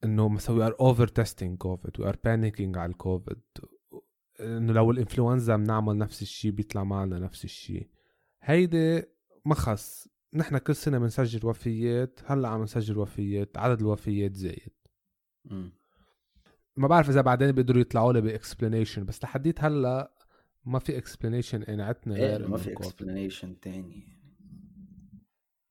إنه 0.03 0.29
مثلا 0.29 0.55
we 0.55 0.65
are 0.65 0.75
over 0.79 1.07
testing 1.07 1.57
Covid 1.57 1.99
we 1.99 2.09
are 2.09 2.17
panicking 2.23 2.77
على 2.77 2.91
الكوفيد 2.91 3.41
إنه 4.39 4.73
لو 4.73 4.91
الإنفلونزا 4.91 5.55
بنعمل 5.55 5.97
نفس 5.97 6.21
الشيء 6.21 6.51
بيطلع 6.51 6.83
معنا 6.83 7.19
نفس 7.19 7.43
الشيء 7.45 7.89
هيدي 8.41 9.03
ما 9.45 9.55
خص 9.55 10.07
نحن 10.33 10.57
كل 10.57 10.75
سنة 10.75 10.99
بنسجل 10.99 11.45
وفيات 11.47 12.19
هلأ 12.25 12.47
عم 12.49 12.63
نسجل 12.63 12.97
وفيات 12.97 13.57
عدد 13.57 13.79
الوفيات 13.79 14.35
زايد. 14.35 14.73
ما 16.77 16.87
بعرف 16.87 17.09
إذا 17.09 17.21
بعدين 17.21 17.51
بيقدروا 17.51 17.81
يطلعوا 17.81 18.13
لي 18.13 18.21
ب 18.21 18.28
explanation 18.28 19.05
بس 19.05 19.23
لحديت 19.23 19.63
هلأ 19.63 20.13
ما 20.65 20.79
في 20.79 20.97
explanation 20.97 21.63
انعتنا 21.63 22.15
إيه 22.15 22.21
غير 22.21 22.41
ما 22.41 22.47
إنه 22.47 22.57
في. 22.57 22.71
explanation 22.71 23.59
تاني 23.59 24.21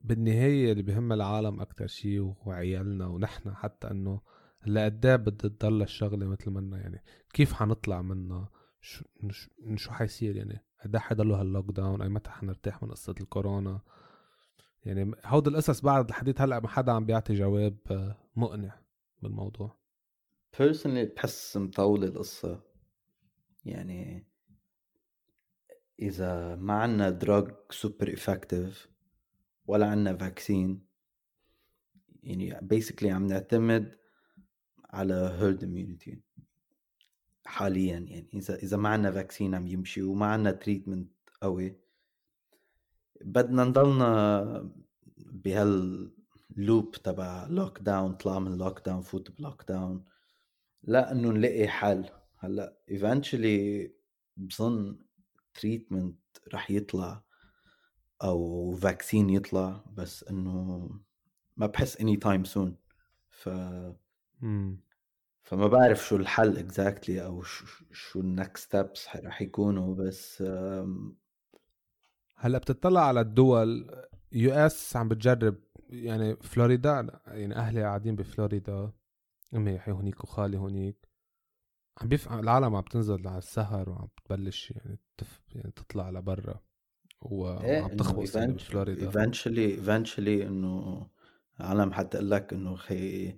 بالنهاية 0.00 0.72
اللي 0.72 0.82
بهم 0.82 1.12
العالم 1.12 1.60
أكتر 1.60 1.86
شيء 1.86 2.20
وهو 2.20 2.52
عيالنا 2.52 3.06
ونحن 3.06 3.54
حتى 3.54 3.90
إنه 3.90 4.20
هلا 4.60 4.84
قد 4.84 5.06
إيه 5.06 5.16
بدها 5.16 5.50
تضل 5.50 5.82
الشغلة 5.82 6.26
مثل 6.26 6.50
ما 6.50 6.78
يعني 6.78 7.02
كيف 7.32 7.52
حنطلع 7.52 8.02
منها؟ 8.02 8.50
شو 8.80 9.04
شو, 9.76 9.90
حيصير 9.90 10.36
يعني؟ 10.36 10.64
قد 10.84 10.94
إيه 10.94 11.02
حيضلوا 11.02 11.36
هال 11.36 11.70
lockdown 11.70 12.02
أي 12.02 12.08
متى 12.08 12.30
حنرتاح 12.30 12.82
من 12.82 12.90
قصة 12.90 13.14
الكورونا؟ 13.20 13.80
يعني 14.84 15.14
هود 15.24 15.48
القصص 15.48 15.80
بعد 15.80 16.10
لحديت 16.10 16.40
هلأ 16.40 16.60
ما 16.60 16.68
حدا 16.68 16.92
عم 16.92 17.06
بيعطي 17.06 17.34
جواب 17.34 17.78
آه، 17.90 18.16
مقنع 18.36 18.80
بالموضوع. 19.22 19.76
personally 20.58 21.04
بحس 21.04 21.56
مطولة 21.56 22.06
القصة. 22.06 22.62
يعني 23.64 24.29
إذا 26.00 26.56
ما 26.56 26.74
عنا 26.74 27.10
drug 27.10 27.54
super 27.70 28.12
effective 28.12 28.88
ولا 29.66 29.86
عنا 29.86 30.16
vaccine 30.16 30.86
يعني 32.22 32.58
basically 32.62 33.10
عم 33.10 33.26
نعتمد 33.26 33.98
على 34.90 35.14
herd 35.14 35.64
immunity 35.64 36.16
حاليا. 37.46 37.98
يعني 37.98 38.30
إذا 38.34 38.54
إذا 38.54 38.76
ما 38.76 38.88
عنا 38.88 39.10
vaccine 39.10 39.54
عم 39.54 39.66
يمشي 39.66 40.02
وما 40.02 40.26
عنا 40.26 40.50
treatment 40.50 41.10
قوي 41.42 41.76
بدنا 43.20 43.64
نضلنا 43.64 44.72
بهال 45.18 45.93
loop 45.93 46.92
تبع 47.04 47.46
lockdown 47.46 48.14
طلع 48.14 48.38
من 48.38 48.58
لوك 48.58 48.80
داون 48.86 49.02
فوت 49.02 49.30
ب 49.30 49.64
lockdown 49.68 50.04
لا 50.82 51.12
إنه 51.12 51.30
نلاقي 51.30 51.68
حل. 51.68 52.10
هلأ 52.38 52.76
eventually 52.90 53.90
بظن 54.36 54.98
treatment 55.54 56.18
رح 56.54 56.70
يطلع 56.70 57.22
أو 58.22 58.72
vaccine 58.74 59.30
يطلع 59.30 59.84
بس 59.92 60.24
إنه 60.24 60.88
ما 61.56 61.66
بحس 61.66 62.00
any 62.00 62.16
time 62.16 62.44
soon 62.44 62.76
ف 63.30 63.48
امم 64.42 64.80
فما 65.42 65.66
بعرف 65.66 66.06
شو 66.06 66.16
الحل 66.16 66.58
exactly 66.58 67.20
exactly 67.20 67.24
أو 67.24 67.42
شو, 67.42 67.64
شو 67.92 68.20
ال 68.20 68.29
next 68.29 68.64
steps 68.68 69.08
رح 69.16 69.42
يكونوا 69.42 69.94
بس 69.94 70.42
هلأ 72.36 72.58
بتطلع 72.58 73.00
على 73.08 73.20
الدول 73.20 73.90
US 74.32 74.96
عم 74.96 75.08
بتجرب 75.08 75.56
يعني 75.88 76.36
فلوريدا 76.36 77.20
يعني 77.26 77.56
أهلي 77.56 77.82
قاعدين 77.82 78.16
بفلوريدا 78.16 78.92
أمي 79.54 79.80
هونيك 79.88 80.24
وخالي 80.24 80.58
هونيك. 80.58 81.09
عم 82.00 82.08
بيف... 82.08 82.32
العالم 82.32 82.76
عم 82.76 82.82
تنزل 82.82 83.28
على 83.28 83.38
السهر 83.38 83.90
وعم 83.90 84.08
تبلش 84.24 84.70
يعني 84.70 84.98
تف... 85.16 85.40
يعني 85.54 85.70
تطلع 85.70 86.10
لبرا 86.10 86.60
إيه، 87.22 87.80
وعم 87.82 87.96
تخبص 87.96 88.36
يعني 88.36 88.52
بفلوريدا. 88.52 89.06
eventually 89.06 89.64
eventually 89.64 90.46
إنه 90.46 91.06
العالم 91.60 91.92
حتقول 91.92 92.30
لك 92.30 92.52
إنه 92.52 92.76
خي 92.76 93.34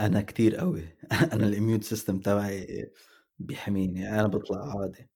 أنا 0.00 0.22
كتير 0.22 0.56
قوي. 0.56 0.84
أنا 1.32 1.46
ال 1.46 1.51
immune 1.51 1.80
system 1.80 2.20
تبعي 2.20 2.90
بيحميني. 3.38 4.20
أنا 4.20 4.26
بطلع 4.26 4.80
عادي. 4.80 5.08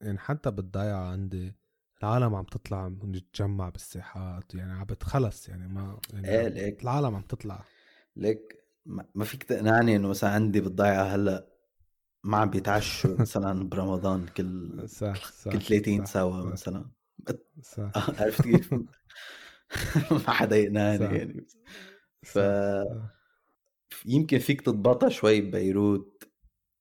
يعني 0.00 0.18
حتى 0.18 0.50
بالضيعة 0.50 1.10
عندي 1.10 1.54
العالم 2.02 2.34
عم 2.34 2.44
تطلع 2.44 2.88
نتجمع 2.88 3.68
بالساحات. 3.68 4.54
يعني 4.54 4.72
عم 4.72 4.84
بتخلص 4.84 5.48
يعني 5.48 5.68
ما 5.68 6.00
يعني 6.12 6.28
إيه 6.28 6.48
ليك. 6.48 6.82
العالم 6.82 7.14
عم 7.14 7.22
تطلع. 7.22 7.64
ليك 8.16 8.66
ما 9.14 9.24
فيك 9.24 9.42
تقنعني 9.42 9.96
إنه 9.96 10.08
مثلا 10.08 10.30
عندي 10.30 10.60
بالضيعة 10.60 11.02
هلأ 11.02 11.55
ما 12.26 12.36
عم 12.36 12.50
بيتعشوا 12.50 13.16
مثلا 13.20 13.68
برمضان 13.68 14.26
كل 14.26 14.82
صح 14.88 15.32
صح 15.32 15.52
كل 15.52 15.60
30 15.60 16.06
سوا 16.06 16.44
مثلا. 16.44 16.90
صح. 17.62 17.90
عرفت 18.20 18.42
كيف؟ 18.42 18.74
ما 20.26 20.30
حدا 20.30 20.56
يقنعني 20.56 21.04
يعني. 21.04 21.46
ف 22.22 22.38
يمكن 24.06 24.38
فيك 24.38 24.60
تضبطها 24.60 25.08
شوي 25.08 25.40
ببيروت 25.40 26.28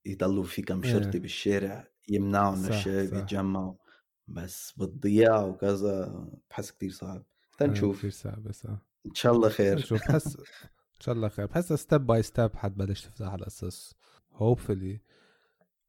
يضلوا 0.06 0.44
في 0.44 0.62
كم 0.62 0.84
إيه. 0.84 0.92
شرطي 0.92 1.20
بالشارع 1.20 1.88
يمنعوا 2.10 2.56
من 2.56 2.66
الشباب 2.66 3.14
يتجمعوا 3.14 3.76
بس 4.28 4.72
بالضياع 4.72 5.44
وكذا 5.44 6.26
بحس 6.50 6.72
كتير 6.72 6.92
صعب. 6.92 7.26
تنشوف 7.58 7.98
كثير 7.98 8.10
صعب 8.10 8.52
صح 8.52 8.86
إن 9.06 9.14
شاء 9.14 9.34
الله 9.34 9.50
خير. 9.50 9.80
شوف 9.80 10.00
بحس 10.00 10.38
إن 10.96 11.00
شاء 11.00 11.16
الله 11.16 11.30
خير. 11.30 11.46
بحس 11.46 11.74
step 11.74 12.06
by 12.06 12.24
step 12.24 12.56
حتبلش 12.56 13.02
تفتح 13.06 13.34
القصص 13.34 13.96
hopefully 14.34 15.02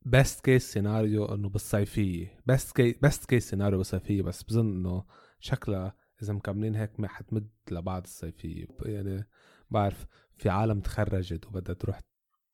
best 0.06 0.44
case 0.44 0.72
scenario 0.72 1.24
إنه 1.24 1.48
بالصيفية. 1.48 2.40
best 2.46 2.76
case 2.76 2.96
best 2.98 3.24
case 3.24 3.50
scenario 3.50 3.78
بالصيفية 3.78 4.22
بس 4.22 4.42
بظن 4.42 4.66
إنه 4.66 5.04
شكلها 5.40 5.96
إذا 6.22 6.32
مكملين 6.32 6.74
هيك 6.74 7.00
ما 7.00 7.08
حتمد 7.08 7.48
لبعد 7.70 8.04
الصيفية. 8.04 8.66
يعني 8.82 9.28
بعرف 9.70 10.06
في 10.36 10.48
عالم 10.48 10.80
تخرجت 10.80 11.46
وبدها 11.46 11.74
تروح 11.74 12.00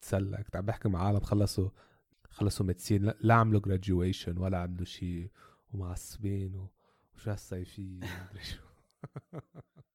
تسلك. 0.00 0.56
عم 0.56 0.66
بحكي 0.66 0.88
مع 0.88 1.06
عالم 1.06 1.20
خلصوا 1.20 1.70
خلصوا 2.30 2.66
ميدسين 2.66 3.12
لا 3.20 3.34
عملوا 3.34 3.60
جراجويشن 3.60 4.38
ولا 4.38 4.58
عملوا 4.58 4.84
شيء 4.84 5.30
ومعصبين 5.72 6.54
وشو 7.14 7.30
هالصيفية؟ 7.30 8.00